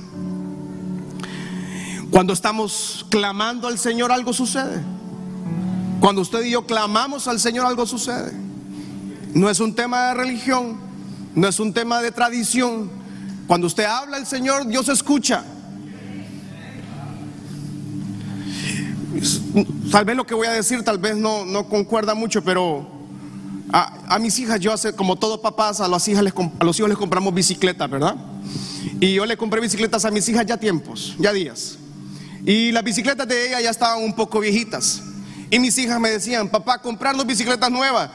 Cuando 2.09 2.33
estamos 2.33 3.05
clamando 3.09 3.67
al 3.67 3.77
Señor 3.77 4.11
algo 4.11 4.33
sucede. 4.33 4.81
Cuando 5.99 6.21
usted 6.21 6.43
y 6.43 6.51
yo 6.51 6.65
clamamos 6.65 7.27
al 7.27 7.39
Señor 7.39 7.65
algo 7.65 7.85
sucede. 7.85 8.33
No 9.33 9.49
es 9.49 9.59
un 9.59 9.75
tema 9.75 10.07
de 10.07 10.13
religión, 10.15 10.77
no 11.35 11.47
es 11.47 11.59
un 11.59 11.73
tema 11.73 12.01
de 12.01 12.11
tradición, 12.11 12.89
cuando 13.51 13.67
usted 13.67 13.83
habla 13.83 14.15
al 14.15 14.25
Señor, 14.25 14.65
Dios 14.65 14.87
escucha. 14.87 15.43
Tal 19.91 20.05
vez 20.05 20.15
lo 20.15 20.25
que 20.25 20.33
voy 20.33 20.47
a 20.47 20.51
decir, 20.51 20.85
tal 20.85 20.99
vez 20.99 21.17
no, 21.17 21.43
no 21.43 21.67
concuerda 21.67 22.13
mucho, 22.13 22.41
pero 22.45 22.87
a, 23.73 24.17
mis 24.19 24.39
hijas, 24.39 24.57
yo 24.61 24.71
hace 24.71 24.93
como 24.93 25.17
todos 25.17 25.41
papás, 25.41 25.81
a, 25.81 25.89
las 25.89 26.07
hijas 26.07 26.23
les, 26.23 26.33
a 26.59 26.63
los 26.63 26.79
hijos 26.79 26.87
les 26.87 26.97
compramos 26.97 27.33
bicicletas, 27.33 27.89
¿verdad? 27.89 28.15
Y 29.01 29.15
yo 29.15 29.25
le 29.25 29.35
compré 29.35 29.59
bicicletas 29.59 30.05
a 30.05 30.11
mis 30.11 30.29
hijas 30.29 30.45
ya 30.45 30.55
tiempos, 30.55 31.13
ya 31.19 31.33
días. 31.33 31.77
Y 32.45 32.71
las 32.71 32.85
bicicletas 32.85 33.27
de 33.27 33.49
ella 33.49 33.59
ya 33.59 33.69
estaban 33.71 34.01
un 34.01 34.13
poco 34.13 34.39
viejitas. 34.39 35.01
Y 35.49 35.59
mis 35.59 35.77
hijas 35.77 35.99
me 35.99 36.09
decían, 36.09 36.47
papá, 36.47 36.77
comprarnos 36.81 37.25
bicicletas 37.25 37.69
nuevas. 37.69 38.11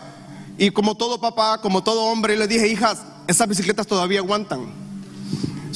Y 0.57 0.71
como 0.71 0.95
todo 0.95 1.21
papá, 1.21 1.61
como 1.61 1.85
todo 1.85 2.05
hombre, 2.05 2.39
le 2.39 2.49
dije, 2.49 2.69
hijas, 2.69 3.03
esas 3.27 3.47
bicicletas 3.47 3.87
todavía 3.87 4.21
aguantan. 4.21 4.86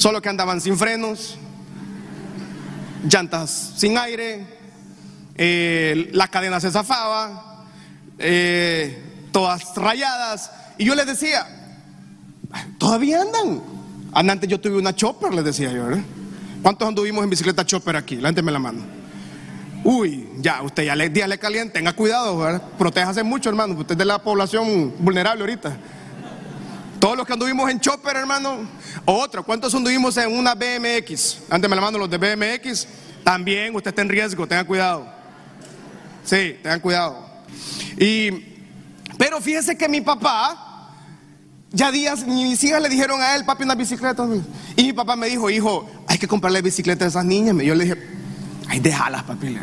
Solo 0.01 0.19
que 0.19 0.29
andaban 0.29 0.59
sin 0.59 0.75
frenos, 0.79 1.37
llantas 3.07 3.73
sin 3.77 3.99
aire, 3.99 4.47
eh, 5.35 6.09
la 6.11 6.27
cadena 6.27 6.59
se 6.59 6.71
zafaba, 6.71 7.67
eh, 8.17 8.99
todas 9.31 9.75
rayadas. 9.75 10.49
Y 10.79 10.85
yo 10.85 10.95
les 10.95 11.05
decía, 11.05 11.45
todavía 12.79 13.21
andan. 13.21 13.61
Antes 14.11 14.49
yo 14.49 14.59
tuve 14.59 14.79
una 14.79 14.95
chopper, 14.95 15.35
les 15.35 15.45
decía 15.45 15.71
yo. 15.71 15.85
¿Cuántos 16.63 16.87
anduvimos 16.87 17.23
en 17.23 17.29
bicicleta 17.29 17.63
chopper 17.63 17.95
aquí? 17.95 18.15
Lánteme 18.15 18.51
la 18.51 18.57
mano. 18.57 18.81
Uy, 19.83 20.29
ya, 20.39 20.63
usted 20.63 20.83
ya 20.83 20.95
le, 20.95 21.09
día 21.09 21.27
le 21.27 21.37
caliente, 21.37 21.73
tenga 21.73 21.93
cuidado, 21.93 22.39
¿verdad? 22.39 22.63
protéjase 22.75 23.21
mucho, 23.21 23.49
hermano. 23.49 23.75
Usted 23.75 23.91
es 23.91 23.99
de 23.99 24.05
la 24.05 24.17
población 24.17 24.95
vulnerable 24.97 25.43
ahorita. 25.43 25.77
Todos 27.01 27.17
los 27.17 27.25
que 27.25 27.33
anduvimos 27.33 27.67
en 27.71 27.79
Chopper, 27.79 28.15
hermano. 28.15 28.59
Otro, 29.05 29.43
¿cuántos 29.43 29.73
anduvimos 29.73 30.15
en 30.17 30.37
una 30.37 30.53
BMX? 30.53 31.39
Antes 31.49 31.67
me 31.67 31.75
la 31.75 31.81
mando 31.81 31.97
los 31.97 32.07
de 32.07 32.19
BMX. 32.19 32.87
También 33.23 33.75
usted 33.75 33.89
está 33.89 34.03
en 34.03 34.09
riesgo, 34.09 34.45
tengan 34.45 34.67
cuidado. 34.67 35.07
Sí, 36.23 36.57
tengan 36.61 36.79
cuidado. 36.79 37.25
Y, 37.97 38.29
pero 39.17 39.41
fíjese 39.41 39.75
que 39.75 39.89
mi 39.89 40.01
papá, 40.01 40.93
ya 41.71 41.91
días, 41.91 42.23
mis 42.27 42.63
hijas 42.63 42.79
le 42.79 42.87
dijeron 42.87 43.19
a 43.19 43.35
él, 43.35 43.45
papi, 43.45 43.63
una 43.63 43.73
bicicleta. 43.73 44.23
Y 44.75 44.83
mi 44.83 44.93
papá 44.93 45.15
me 45.15 45.25
dijo, 45.25 45.49
hijo, 45.49 45.89
hay 46.05 46.19
que 46.19 46.27
comprarle 46.27 46.61
bicicleta 46.61 47.05
a 47.05 47.07
esas 47.07 47.25
niñas. 47.25 47.55
Y 47.63 47.65
yo 47.65 47.73
le 47.73 47.85
dije, 47.85 47.97
ay, 48.67 48.79
déjalas, 48.79 49.23
papi. 49.23 49.57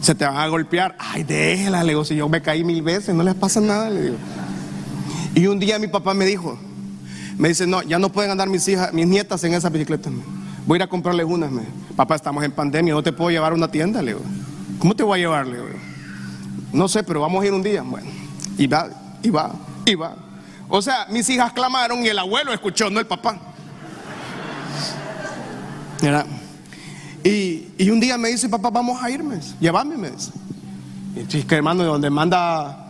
Se 0.00 0.16
te 0.16 0.24
van 0.24 0.38
a 0.38 0.48
golpear. 0.48 0.96
Ay, 0.98 1.22
déjalas. 1.22 1.84
Le 1.84 1.90
digo, 1.90 2.04
si 2.04 2.16
yo 2.16 2.28
me 2.28 2.42
caí 2.42 2.64
mil 2.64 2.82
veces, 2.82 3.14
no 3.14 3.22
les 3.22 3.36
pasa 3.36 3.60
nada. 3.60 3.88
Le 3.88 4.02
digo. 4.02 4.16
Y 5.36 5.46
un 5.48 5.58
día 5.58 5.78
mi 5.78 5.86
papá 5.86 6.14
me 6.14 6.24
dijo, 6.24 6.58
me 7.36 7.48
dice, 7.48 7.66
no, 7.66 7.82
ya 7.82 7.98
no 7.98 8.10
pueden 8.10 8.30
andar 8.30 8.48
mis 8.48 8.66
hijas, 8.68 8.94
mis 8.94 9.06
nietas 9.06 9.44
en 9.44 9.52
esa 9.52 9.68
bicicleta. 9.68 10.08
Voy 10.66 10.76
a 10.76 10.78
ir 10.78 10.82
a 10.84 10.86
comprarle 10.86 11.24
unas. 11.24 11.50
Papá, 11.94 12.14
estamos 12.14 12.42
en 12.42 12.52
pandemia, 12.52 12.94
no 12.94 13.02
te 13.02 13.12
puedo 13.12 13.30
llevar 13.30 13.52
a 13.52 13.54
una 13.54 13.70
tienda, 13.70 14.00
le 14.00 14.14
digo. 14.14 14.24
¿Cómo 14.78 14.96
te 14.96 15.02
voy 15.02 15.18
a 15.18 15.22
llevar? 15.22 15.46
Le 15.46 15.58
No 16.72 16.88
sé, 16.88 17.02
pero 17.02 17.20
vamos 17.20 17.44
a 17.44 17.46
ir 17.46 17.52
un 17.52 17.62
día. 17.62 17.82
Bueno, 17.82 18.08
y 18.56 18.66
va, 18.66 18.88
y 19.22 19.28
va, 19.28 19.52
y 19.84 19.94
va. 19.94 20.16
O 20.70 20.80
sea, 20.80 21.06
mis 21.10 21.28
hijas 21.28 21.52
clamaron 21.52 22.02
y 22.02 22.08
el 22.08 22.18
abuelo 22.18 22.54
escuchó, 22.54 22.88
no 22.88 22.98
el 22.98 23.06
papá. 23.06 23.38
Y, 27.22 27.68
y, 27.76 27.90
un 27.90 28.00
día 28.00 28.16
me 28.16 28.30
dice, 28.30 28.48
papá, 28.48 28.70
vamos 28.70 29.02
a 29.02 29.10
irme, 29.10 29.38
llévame, 29.60 29.98
me 29.98 30.12
dice. 30.12 30.30
Y 31.14 31.42
que 31.42 31.56
hermano, 31.56 31.82
de 31.82 31.88
donde 31.88 32.08
manda 32.08 32.85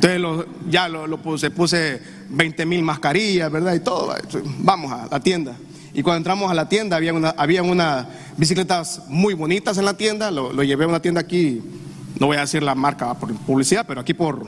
entonces 0.00 0.46
ya 0.68 0.88
lo, 0.88 1.18
puse, 1.18 1.50
puse 1.50 2.00
20 2.30 2.66
mil 2.66 2.82
mascarillas, 2.82 3.50
¿verdad? 3.50 3.74
Y 3.74 3.80
todo. 3.80 4.14
Vamos 4.58 4.92
a 4.92 5.08
la 5.10 5.20
tienda. 5.20 5.56
Y 5.94 6.02
cuando 6.02 6.18
entramos 6.18 6.50
a 6.50 6.54
la 6.54 6.68
tienda, 6.68 6.96
había, 6.96 7.12
una, 7.12 7.30
había 7.30 7.62
unas 7.62 8.06
bicicletas 8.36 9.02
muy 9.08 9.34
bonitas 9.34 9.76
en 9.78 9.84
la 9.84 9.94
tienda. 9.94 10.30
Lo, 10.30 10.52
lo 10.52 10.62
llevé 10.62 10.84
a 10.84 10.88
una 10.88 11.00
tienda 11.02 11.20
aquí, 11.20 11.60
no 12.20 12.26
voy 12.26 12.36
a 12.36 12.40
decir 12.40 12.62
la 12.62 12.74
marca 12.74 13.12
por 13.14 13.34
publicidad, 13.38 13.84
pero 13.88 14.00
aquí 14.00 14.14
por. 14.14 14.46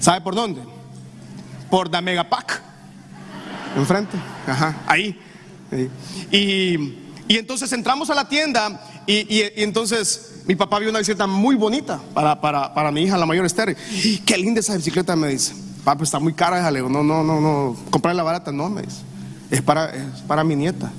¿Sabe 0.00 0.20
por 0.22 0.34
dónde? 0.34 0.62
Por 1.70 1.88
Da 1.90 2.00
Megapack. 2.00 2.62
Enfrente. 3.76 4.16
Ajá, 4.46 4.76
ahí. 4.86 5.16
Y, 6.32 6.74
y 7.28 7.38
entonces 7.38 7.72
entramos 7.72 8.10
a 8.10 8.14
la 8.16 8.28
tienda 8.28 8.84
y- 9.06 9.36
y 9.38 9.52
entonces 9.62 10.29
mi 10.46 10.54
papá 10.54 10.78
vio 10.78 10.90
una 10.90 10.98
bicicleta 10.98 11.26
muy 11.26 11.56
bonita 11.56 12.00
para, 12.14 12.40
para, 12.40 12.72
para 12.74 12.90
mi 12.90 13.02
hija, 13.02 13.16
la 13.16 13.26
mayor 13.26 13.44
Esther. 13.46 13.76
Qué 14.24 14.36
linda 14.36 14.60
esa 14.60 14.76
bicicleta, 14.76 15.14
me 15.16 15.28
dice. 15.28 15.54
Papá, 15.84 16.04
está 16.04 16.18
muy 16.18 16.32
cara, 16.32 16.58
esa. 16.58 16.70
Le 16.70 16.80
digo, 16.80 16.88
no, 16.88 17.02
no, 17.02 17.22
no, 17.22 17.40
no, 17.40 17.76
comprarla 17.90 18.22
barata, 18.22 18.52
no, 18.52 18.68
me 18.68 18.82
dice. 18.82 19.02
Es 19.50 19.62
para, 19.62 19.90
es 19.90 20.20
para 20.26 20.44
mi 20.44 20.56
nieta. 20.56 20.90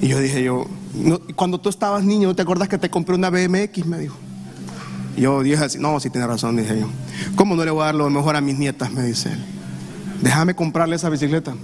Y 0.00 0.08
yo 0.08 0.18
dije, 0.20 0.42
yo, 0.42 0.66
no, 0.94 1.20
cuando 1.34 1.58
tú 1.58 1.68
estabas 1.68 2.04
niño, 2.04 2.28
¿no 2.28 2.36
te 2.36 2.42
acuerdas 2.42 2.68
que 2.68 2.78
te 2.78 2.90
compré 2.90 3.14
una 3.14 3.30
BMX? 3.30 3.86
Me 3.86 3.98
dijo. 3.98 4.16
Yo 5.16 5.42
dije 5.42 5.64
así, 5.64 5.78
no, 5.78 5.98
sí 5.98 6.10
tiene 6.10 6.26
razón, 6.26 6.56
dije 6.56 6.78
yo. 6.78 6.88
¿Cómo 7.34 7.56
no 7.56 7.64
le 7.64 7.70
voy 7.70 7.82
a 7.82 7.86
dar 7.86 7.94
lo 7.94 8.08
mejor 8.08 8.36
a 8.36 8.40
mis 8.40 8.58
nietas? 8.58 8.92
Me 8.92 9.02
dice 9.02 9.32
él. 9.32 9.44
Déjame 10.22 10.54
comprarle 10.54 10.96
esa 10.96 11.08
bicicleta. 11.08 11.54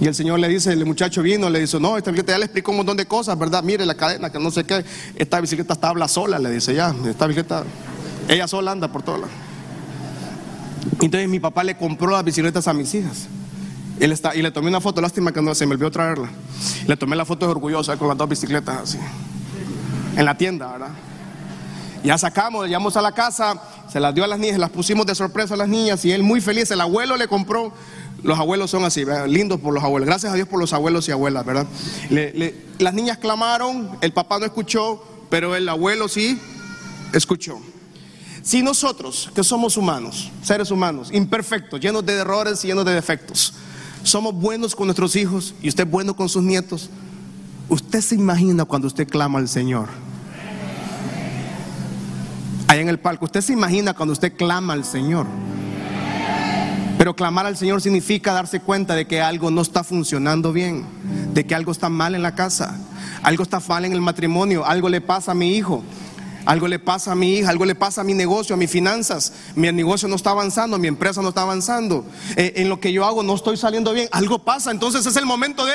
Y 0.00 0.06
el 0.06 0.14
Señor 0.14 0.40
le 0.40 0.48
dice, 0.48 0.72
el 0.72 0.84
muchacho 0.84 1.22
vino, 1.22 1.48
le 1.48 1.60
dice, 1.60 1.78
no, 1.78 1.96
esta 1.96 2.10
bicicleta 2.10 2.32
ya 2.32 2.38
le 2.38 2.46
explicó 2.46 2.70
un 2.72 2.78
montón 2.78 2.96
de 2.96 3.06
cosas, 3.06 3.38
¿verdad? 3.38 3.62
Mire 3.62 3.86
la 3.86 3.94
cadena, 3.94 4.30
que 4.30 4.38
no 4.38 4.50
sé 4.50 4.64
qué. 4.64 4.84
Esta 5.14 5.40
bicicleta 5.40 5.74
está 5.74 5.88
habla 5.88 6.08
sola, 6.08 6.38
le 6.38 6.50
dice 6.50 6.74
ya. 6.74 6.94
Esta 7.06 7.26
bicicleta, 7.26 7.64
ella 8.28 8.48
sola 8.48 8.72
anda 8.72 8.88
por 8.88 9.02
todas. 9.02 9.30
Entonces 11.00 11.28
mi 11.28 11.40
papá 11.40 11.64
le 11.64 11.76
compró 11.76 12.10
las 12.10 12.24
bicicletas 12.24 12.66
a 12.68 12.72
mis 12.72 12.94
hijas. 12.94 13.28
Él 14.00 14.10
está, 14.10 14.34
y 14.34 14.42
le 14.42 14.50
tomé 14.50 14.68
una 14.68 14.80
foto, 14.80 15.00
lástima 15.00 15.32
que 15.32 15.40
no 15.40 15.54
se 15.54 15.66
me 15.66 15.74
olvidó 15.74 15.90
traerla. 15.90 16.28
Le 16.86 16.96
tomé 16.96 17.14
la 17.14 17.24
foto 17.24 17.48
orgullosa 17.48 17.96
con 17.96 18.08
las 18.08 18.16
dos 18.16 18.28
bicicletas 18.28 18.76
así. 18.82 18.98
En 20.16 20.24
la 20.24 20.36
tienda, 20.36 20.72
¿verdad? 20.72 20.90
Ya 22.02 22.18
sacamos, 22.18 22.66
llegamos 22.66 22.96
a 22.96 23.02
la 23.02 23.12
casa, 23.12 23.62
se 23.88 24.00
las 24.00 24.12
dio 24.12 24.24
a 24.24 24.26
las 24.26 24.38
niñas, 24.38 24.58
las 24.58 24.70
pusimos 24.70 25.06
de 25.06 25.14
sorpresa 25.14 25.54
a 25.54 25.56
las 25.56 25.68
niñas 25.68 26.04
y 26.04 26.10
él 26.10 26.24
muy 26.24 26.40
feliz, 26.40 26.68
el 26.72 26.80
abuelo 26.80 27.16
le 27.16 27.28
compró, 27.28 27.72
los 28.22 28.38
abuelos 28.38 28.70
son 28.70 28.84
así, 28.84 29.04
lindos 29.26 29.60
por 29.60 29.74
los 29.74 29.82
abuelos, 29.82 30.06
gracias 30.06 30.32
a 30.32 30.36
Dios 30.36 30.48
por 30.48 30.60
los 30.60 30.72
abuelos 30.72 31.08
y 31.08 31.12
abuelas, 31.12 31.44
¿verdad? 31.44 31.66
Las 32.78 32.94
niñas 32.94 33.18
clamaron, 33.18 33.90
el 34.00 34.12
papá 34.12 34.38
no 34.38 34.44
escuchó, 34.44 35.02
pero 35.28 35.56
el 35.56 35.68
abuelo 35.68 36.08
sí 36.08 36.38
escuchó. 37.12 37.58
Si 38.42 38.62
nosotros, 38.62 39.30
que 39.34 39.44
somos 39.44 39.76
humanos, 39.76 40.30
seres 40.42 40.70
humanos, 40.70 41.10
imperfectos, 41.12 41.80
llenos 41.80 42.04
de 42.04 42.14
errores 42.14 42.64
y 42.64 42.68
llenos 42.68 42.84
de 42.84 42.92
defectos, 42.92 43.54
somos 44.02 44.34
buenos 44.34 44.74
con 44.74 44.86
nuestros 44.86 45.14
hijos 45.14 45.54
y 45.62 45.68
usted 45.68 45.84
es 45.84 45.90
bueno 45.90 46.16
con 46.16 46.28
sus 46.28 46.42
nietos, 46.42 46.90
usted 47.68 48.00
se 48.00 48.16
imagina 48.16 48.64
cuando 48.64 48.88
usted 48.88 49.08
clama 49.08 49.38
al 49.38 49.48
Señor 49.48 49.88
allá 52.72 52.82
en 52.82 52.88
el 52.88 52.98
palco. 52.98 53.26
Usted 53.26 53.40
se 53.40 53.52
imagina 53.52 53.94
cuando 53.94 54.12
usted 54.12 54.32
clama 54.34 54.72
al 54.72 54.84
Señor. 54.84 55.26
Pero 57.02 57.16
clamar 57.16 57.46
al 57.46 57.56
Señor 57.56 57.82
significa 57.82 58.32
darse 58.32 58.60
cuenta 58.60 58.94
de 58.94 59.08
que 59.08 59.20
algo 59.20 59.50
no 59.50 59.60
está 59.60 59.82
funcionando 59.82 60.52
bien, 60.52 60.86
de 61.34 61.44
que 61.44 61.52
algo 61.52 61.72
está 61.72 61.88
mal 61.88 62.14
en 62.14 62.22
la 62.22 62.36
casa, 62.36 62.78
algo 63.24 63.42
está 63.42 63.58
mal 63.58 63.84
en 63.84 63.92
el 63.92 64.00
matrimonio, 64.00 64.64
algo 64.64 64.88
le 64.88 65.00
pasa 65.00 65.32
a 65.32 65.34
mi 65.34 65.56
hijo, 65.56 65.82
algo 66.46 66.68
le 66.68 66.78
pasa 66.78 67.10
a 67.10 67.14
mi 67.16 67.38
hija, 67.38 67.50
algo 67.50 67.64
le 67.64 67.74
pasa 67.74 68.02
a 68.02 68.04
mi 68.04 68.14
negocio, 68.14 68.54
a 68.54 68.56
mis 68.56 68.70
finanzas, 68.70 69.32
mi 69.56 69.72
negocio 69.72 70.06
no 70.06 70.14
está 70.14 70.30
avanzando, 70.30 70.78
mi 70.78 70.86
empresa 70.86 71.22
no 71.22 71.30
está 71.30 71.42
avanzando, 71.42 72.06
eh, 72.36 72.52
en 72.54 72.68
lo 72.68 72.78
que 72.78 72.92
yo 72.92 73.04
hago 73.04 73.24
no 73.24 73.34
estoy 73.34 73.56
saliendo 73.56 73.92
bien, 73.92 74.08
algo 74.12 74.38
pasa, 74.38 74.70
entonces 74.70 75.04
es 75.04 75.16
el 75.16 75.26
momento 75.26 75.66
de, 75.66 75.74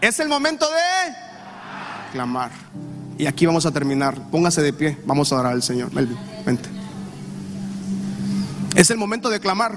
es 0.00 0.18
el 0.18 0.28
momento 0.28 0.66
de 0.66 2.10
clamar. 2.10 2.50
Y 3.18 3.26
aquí 3.26 3.46
vamos 3.46 3.64
a 3.66 3.70
terminar. 3.70 4.20
Póngase 4.32 4.62
de 4.62 4.72
pie. 4.72 4.98
Vamos 5.06 5.32
a 5.32 5.36
orar 5.36 5.52
al 5.52 5.62
Señor. 5.62 5.90
Melvin, 5.94 6.18
vente. 6.44 6.75
Es 8.76 8.90
el 8.90 8.98
momento 8.98 9.30
de 9.30 9.40
clamar. 9.40 9.74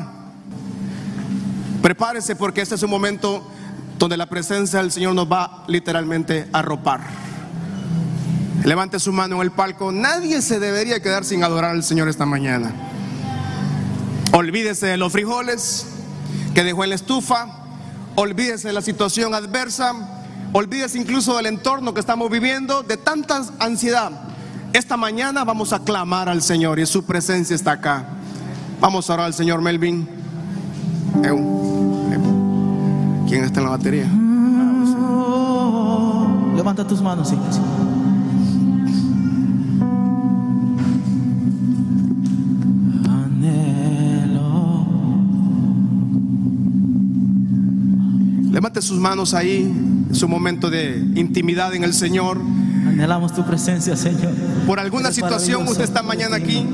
Prepárese 1.82 2.36
porque 2.36 2.62
este 2.62 2.76
es 2.76 2.84
un 2.84 2.90
momento 2.90 3.50
donde 3.98 4.18
la 4.18 4.26
presencia 4.28 4.80
del 4.80 4.92
Señor 4.92 5.16
nos 5.16 5.32
va 5.32 5.64
literalmente 5.68 6.50
a 6.52 6.60
arropar. 6.60 7.00
Levante 8.66 9.00
su 9.00 9.14
mano 9.14 9.38
en 9.38 9.42
el 9.44 9.52
palco. 9.52 9.94
Nadie 9.94 10.42
se 10.42 10.60
debería 10.60 11.02
quedar 11.02 11.24
sin 11.24 11.46
adorar 11.46 11.72
al 11.72 11.84
Señor 11.84 12.10
esta 12.10 12.26
mañana. 12.26 12.74
Olvídese 14.34 14.88
de 14.88 14.98
los 14.98 15.14
frijoles 15.14 15.88
que 16.54 16.66
dejó 16.66 16.84
en 16.84 16.90
la 16.90 16.96
estufa. 16.96 17.48
Olvídese 18.16 18.68
de 18.68 18.74
la 18.74 18.82
situación 18.82 19.34
adversa. 19.34 19.94
Olvídese 20.52 20.98
incluso 20.98 21.38
del 21.38 21.46
entorno 21.46 21.94
que 21.94 22.02
estamos 22.02 22.30
viviendo, 22.30 22.84
de 22.84 22.98
tanta 22.98 23.46
ansiedad. 23.60 24.12
Esta 24.74 24.98
mañana 24.98 25.46
vamos 25.46 25.72
a 25.72 25.80
clamar 25.80 26.28
al 26.28 26.42
Señor 26.42 26.80
y 26.80 26.86
su 26.86 27.06
presencia 27.06 27.56
está 27.56 27.72
acá. 27.72 28.19
Vamos 28.82 29.10
a 29.10 29.14
orar 29.14 29.26
al 29.28 29.34
Señor 29.34 29.62
Melvin. 29.62 30.08
¿Quién 33.28 33.44
está 33.44 33.60
en 33.60 33.66
la 33.66 33.72
batería? 33.72 34.08
Levanta 36.56 36.88
tus 36.88 37.02
manos, 37.02 37.32
iglesia. 37.32 37.62
Anhelo. 43.08 44.86
Levante 48.52 48.82
sus 48.82 48.98
manos 48.98 49.34
ahí, 49.34 49.72
en 50.10 50.16
su 50.16 50.28
momento 50.28 50.70
de 50.70 50.98
intimidad 51.16 51.76
en 51.76 51.84
el 51.84 51.94
Señor. 51.94 52.40
Anhelamos 52.88 53.34
tu 53.34 53.46
presencia, 53.46 53.96
Señor. 53.96 54.34
Por 54.66 54.80
alguna 54.80 55.10
Eres 55.10 55.16
situación 55.16 55.68
usted 55.68 55.84
está 55.84 56.02
mañana 56.02 56.38
aquí. 56.38 56.66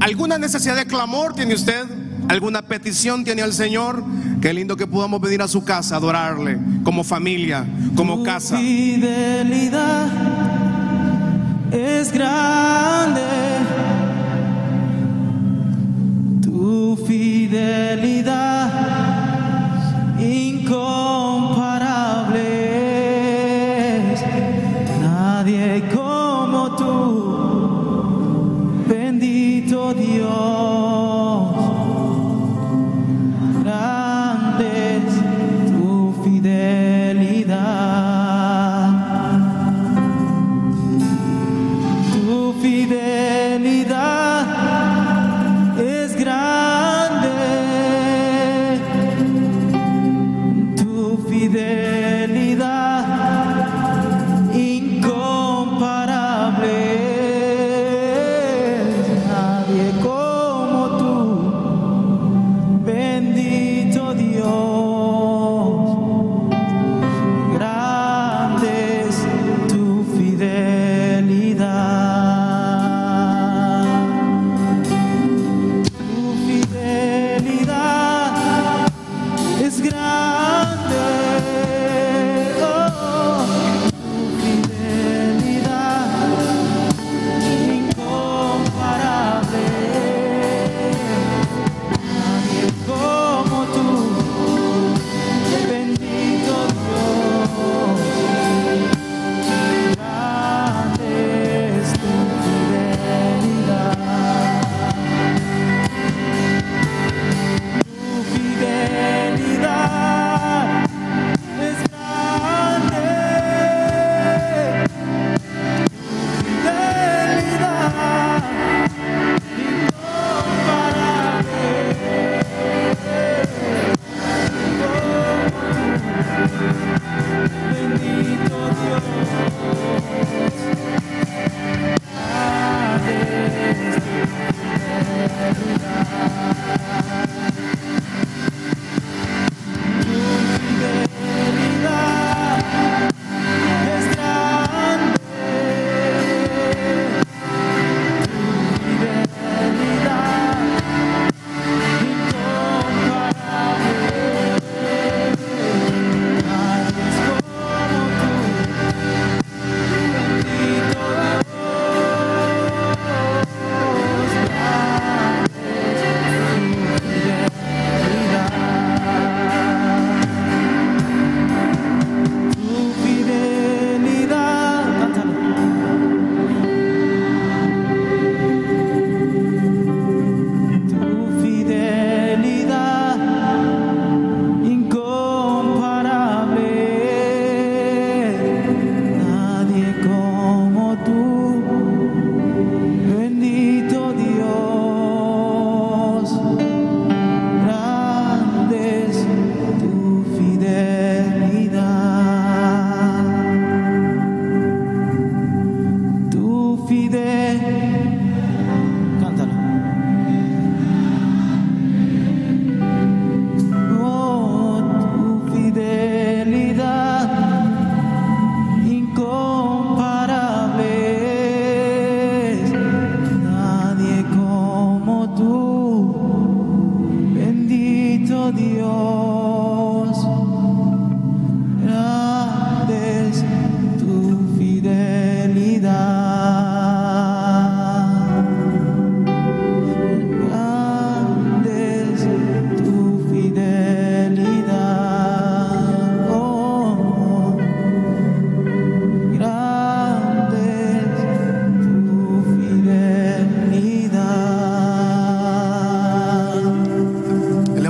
¿Alguna 0.00 0.38
necesidad 0.38 0.76
de 0.76 0.86
clamor 0.86 1.34
tiene 1.34 1.54
usted? 1.54 1.84
¿Alguna 2.28 2.62
petición 2.62 3.24
tiene 3.24 3.42
al 3.42 3.52
Señor? 3.52 4.04
Qué 4.40 4.52
lindo 4.52 4.76
que 4.76 4.86
podamos 4.86 5.20
venir 5.20 5.42
a 5.42 5.48
su 5.48 5.64
casa 5.64 5.96
adorarle 5.96 6.58
como 6.84 7.02
familia, 7.02 7.64
como 7.96 8.18
Tu 8.18 8.22
casa. 8.24 8.58
fidelidad 8.58 10.06
es 11.72 12.12
grande. 12.12 13.27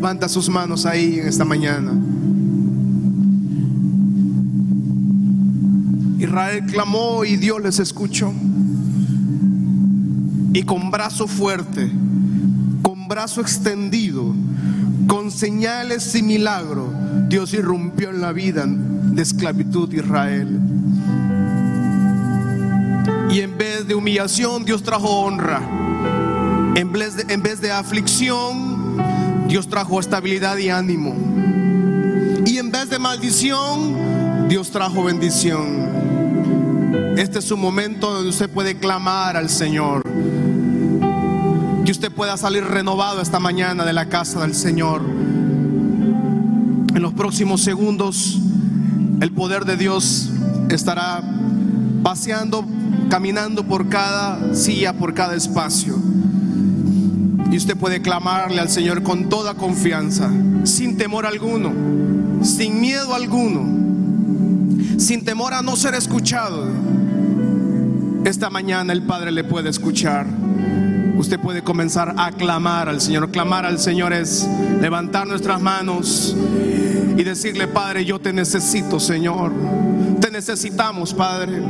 Levanta 0.08 0.30
sus 0.30 0.48
manos 0.48 0.86
ahí 0.86 1.18
en 1.20 1.28
esta 1.28 1.44
mañana. 1.44 1.92
Israel 6.18 6.64
clamó 6.64 7.26
y 7.26 7.36
Dios 7.36 7.60
les 7.60 7.78
escuchó. 7.78 8.32
Y 10.54 10.62
con 10.62 10.90
brazo 10.90 11.28
fuerte, 11.28 11.92
con 12.80 13.06
brazo 13.06 13.42
extendido, 13.42 14.34
con 15.06 15.30
señales 15.30 16.14
y 16.14 16.22
milagro, 16.22 16.90
Dios 17.28 17.52
irrumpió 17.52 18.08
en 18.08 18.22
la 18.22 18.32
vida 18.32 18.64
de 18.66 19.20
esclavitud 19.20 19.90
de 19.90 19.98
Israel. 19.98 20.58
Y 23.30 23.40
en 23.40 23.58
vez 23.58 23.86
de 23.86 23.94
humillación, 23.94 24.64
Dios 24.64 24.82
trajo 24.82 25.20
honra. 25.20 25.60
En 26.76 26.92
vez 26.92 27.14
de, 27.14 27.34
en 27.34 27.42
vez 27.42 27.60
de 27.60 27.72
aflicción, 27.72 28.67
Dios 29.48 29.66
trajo 29.66 29.98
estabilidad 29.98 30.58
y 30.58 30.68
ánimo. 30.68 31.16
Y 32.44 32.58
en 32.58 32.70
vez 32.70 32.90
de 32.90 32.98
maldición, 32.98 34.46
Dios 34.46 34.70
trajo 34.70 35.04
bendición. 35.04 37.16
Este 37.16 37.38
es 37.38 37.46
su 37.46 37.56
momento 37.56 38.12
donde 38.12 38.28
usted 38.28 38.50
puede 38.50 38.76
clamar 38.76 39.38
al 39.38 39.48
Señor. 39.48 40.02
Que 41.82 41.90
usted 41.90 42.12
pueda 42.12 42.36
salir 42.36 42.62
renovado 42.62 43.22
esta 43.22 43.40
mañana 43.40 43.86
de 43.86 43.94
la 43.94 44.10
casa 44.10 44.42
del 44.42 44.54
Señor. 44.54 45.00
En 46.94 47.00
los 47.00 47.14
próximos 47.14 47.62
segundos, 47.62 48.38
el 49.22 49.32
poder 49.32 49.64
de 49.64 49.78
Dios 49.78 50.28
estará 50.68 51.22
paseando, 52.02 52.66
caminando 53.08 53.64
por 53.64 53.88
cada 53.88 54.54
silla, 54.54 54.92
por 54.92 55.14
cada 55.14 55.34
espacio. 55.34 55.96
Y 57.50 57.56
usted 57.56 57.76
puede 57.76 58.02
clamarle 58.02 58.60
al 58.60 58.68
Señor 58.68 59.02
con 59.02 59.28
toda 59.28 59.54
confianza, 59.54 60.30
sin 60.64 60.96
temor 60.96 61.24
alguno, 61.24 61.72
sin 62.42 62.80
miedo 62.80 63.14
alguno, 63.14 64.98
sin 64.98 65.24
temor 65.24 65.54
a 65.54 65.62
no 65.62 65.76
ser 65.76 65.94
escuchado. 65.94 66.66
Esta 68.24 68.50
mañana 68.50 68.92
el 68.92 69.02
Padre 69.02 69.32
le 69.32 69.44
puede 69.44 69.70
escuchar. 69.70 70.26
Usted 71.16 71.40
puede 71.40 71.62
comenzar 71.62 72.14
a 72.18 72.30
clamar 72.32 72.88
al 72.88 73.00
Señor. 73.00 73.30
Clamar 73.30 73.64
al 73.64 73.78
Señor 73.78 74.12
es 74.12 74.46
levantar 74.80 75.26
nuestras 75.26 75.60
manos 75.60 76.36
y 77.16 77.24
decirle, 77.24 77.66
Padre, 77.66 78.04
yo 78.04 78.20
te 78.20 78.32
necesito, 78.32 79.00
Señor. 79.00 79.52
Te 80.20 80.30
necesitamos, 80.30 81.14
Padre. 81.14 81.62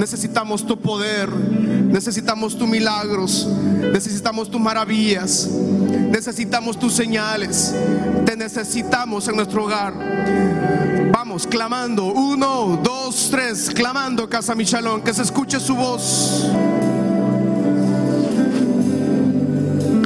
Necesitamos 0.00 0.66
tu 0.66 0.80
poder, 0.80 1.28
necesitamos 1.28 2.56
tus 2.56 2.66
milagros, 2.66 3.46
necesitamos 3.92 4.50
tus 4.50 4.58
maravillas, 4.58 5.46
necesitamos 5.46 6.78
tus 6.78 6.94
señales, 6.94 7.74
te 8.24 8.34
necesitamos 8.34 9.28
en 9.28 9.36
nuestro 9.36 9.66
hogar. 9.66 9.92
Vamos, 11.12 11.46
clamando, 11.46 12.06
uno, 12.06 12.80
dos, 12.82 13.28
tres, 13.30 13.68
clamando, 13.68 14.26
Casa 14.26 14.54
Michalón, 14.54 15.02
que 15.02 15.12
se 15.12 15.20
escuche 15.20 15.60
su 15.60 15.76
voz. 15.76 16.46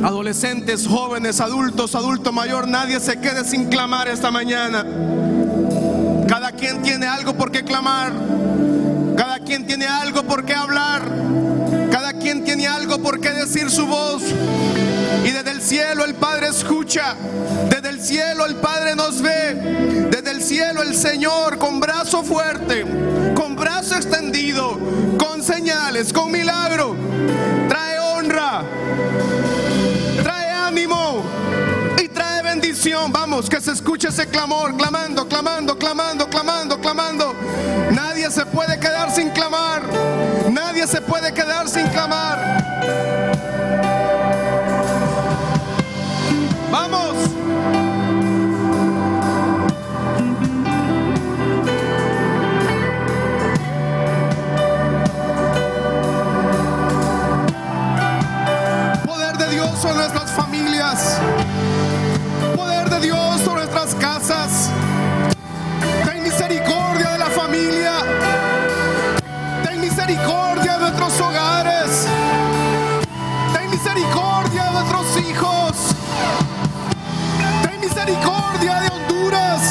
Adolescentes, 0.02 0.88
jóvenes, 0.88 1.40
adultos, 1.40 1.94
adulto 1.94 2.32
mayor, 2.32 2.66
nadie 2.66 2.98
se 2.98 3.20
quede 3.20 3.44
sin 3.44 3.66
clamar 3.66 4.08
esta 4.08 4.32
mañana. 4.32 4.84
Cada 6.26 6.50
quien 6.50 6.82
tiene 6.82 7.06
algo 7.06 7.34
por 7.34 7.52
qué 7.52 7.62
clamar. 7.62 8.12
Cada 9.44 9.56
quien 9.56 9.66
tiene 9.66 9.86
algo 9.86 10.22
por 10.22 10.46
qué 10.46 10.54
hablar. 10.54 11.02
Cada 11.92 12.14
quien 12.14 12.44
tiene 12.44 12.66
algo 12.66 13.02
por 13.02 13.20
qué 13.20 13.28
decir 13.30 13.70
su 13.70 13.86
voz. 13.86 14.22
Y 15.22 15.30
desde 15.30 15.50
el 15.50 15.60
cielo 15.60 16.06
el 16.06 16.14
Padre 16.14 16.48
escucha. 16.48 17.14
Desde 17.68 17.90
el 17.90 18.00
cielo 18.00 18.46
el 18.46 18.56
Padre 18.56 18.96
nos 18.96 19.20
ve. 19.20 20.08
Desde 20.10 20.30
el 20.30 20.42
cielo 20.42 20.80
el 20.80 20.96
Señor 20.96 21.58
con 21.58 21.78
brazo 21.78 22.22
fuerte, 22.22 22.86
con 23.34 23.54
brazo 23.54 23.96
extendido, 23.96 24.78
con 25.18 25.42
señales, 25.42 26.10
con 26.10 26.32
milagro. 26.32 26.96
Trae 27.68 27.98
honra. 27.98 28.64
Vamos, 32.92 33.48
que 33.48 33.62
se 33.62 33.72
escuche 33.72 34.08
ese 34.08 34.26
clamor. 34.26 34.76
Clamando, 34.76 35.26
clamando, 35.26 35.78
clamando, 35.78 36.28
clamando, 36.28 36.78
clamando. 36.78 37.34
Nadie 37.90 38.30
se 38.30 38.44
puede 38.44 38.78
quedar 38.78 39.10
sin 39.10 39.30
clamar. 39.30 39.82
Nadie 40.50 40.86
se 40.86 41.00
puede 41.00 41.32
quedar 41.32 41.66
sin 41.66 41.86
clamar. 41.88 42.62
Vamos. 46.70 47.14
Poder 59.06 59.38
de 59.38 59.48
Dios 59.48 59.78
sobre 59.80 59.94
nuestras 59.94 60.30
familias. 60.32 61.18
Casas. 64.04 64.68
Ten 66.04 66.22
misericordia 66.22 67.12
de 67.12 67.18
la 67.18 67.30
familia. 67.40 67.94
Ten 69.64 69.80
misericordia 69.80 70.72
de 70.74 70.80
nuestros 70.80 71.20
hogares. 71.22 72.06
Ten 73.54 73.70
misericordia 73.70 74.64
de 74.64 74.72
nuestros 74.72 75.06
hijos. 75.26 75.72
Ten 77.62 77.80
misericordia 77.80 78.74
de 78.82 78.88
Honduras. 78.94 79.62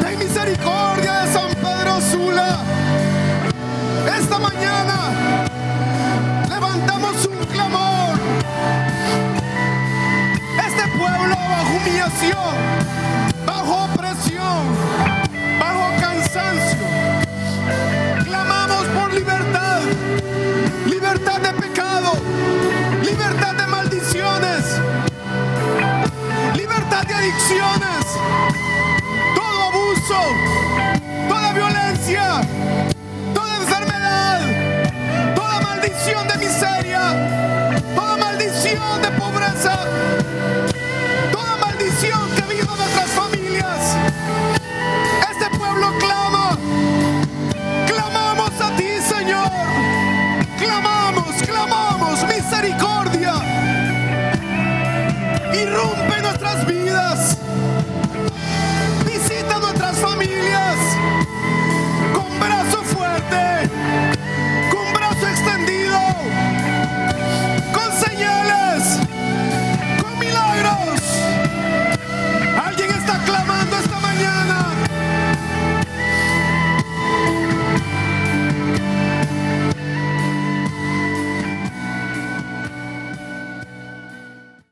Ten 0.00 0.18
misericordia 0.20 1.12
de 1.22 1.32
San 1.32 1.50
Pedro 1.64 2.00
Sula. 2.00 2.60
Esta 4.20 4.38
mañana 4.38 4.98
bajo 13.46 13.84
opresión, 13.84 14.76
bajo 15.58 16.00
cansancio. 16.00 16.86
Clamamos 18.24 18.86
por 18.88 19.12
libertad, 19.14 19.80
libertad 20.86 21.40
de 21.40 21.52
pecado, 21.54 22.12
libertad 23.02 23.54
de 23.54 23.66
maldiciones, 23.66 24.64
libertad 26.54 27.04
de 27.04 27.14
adicciones, 27.14 28.04
todo 29.34 29.62
abuso, 29.68 30.18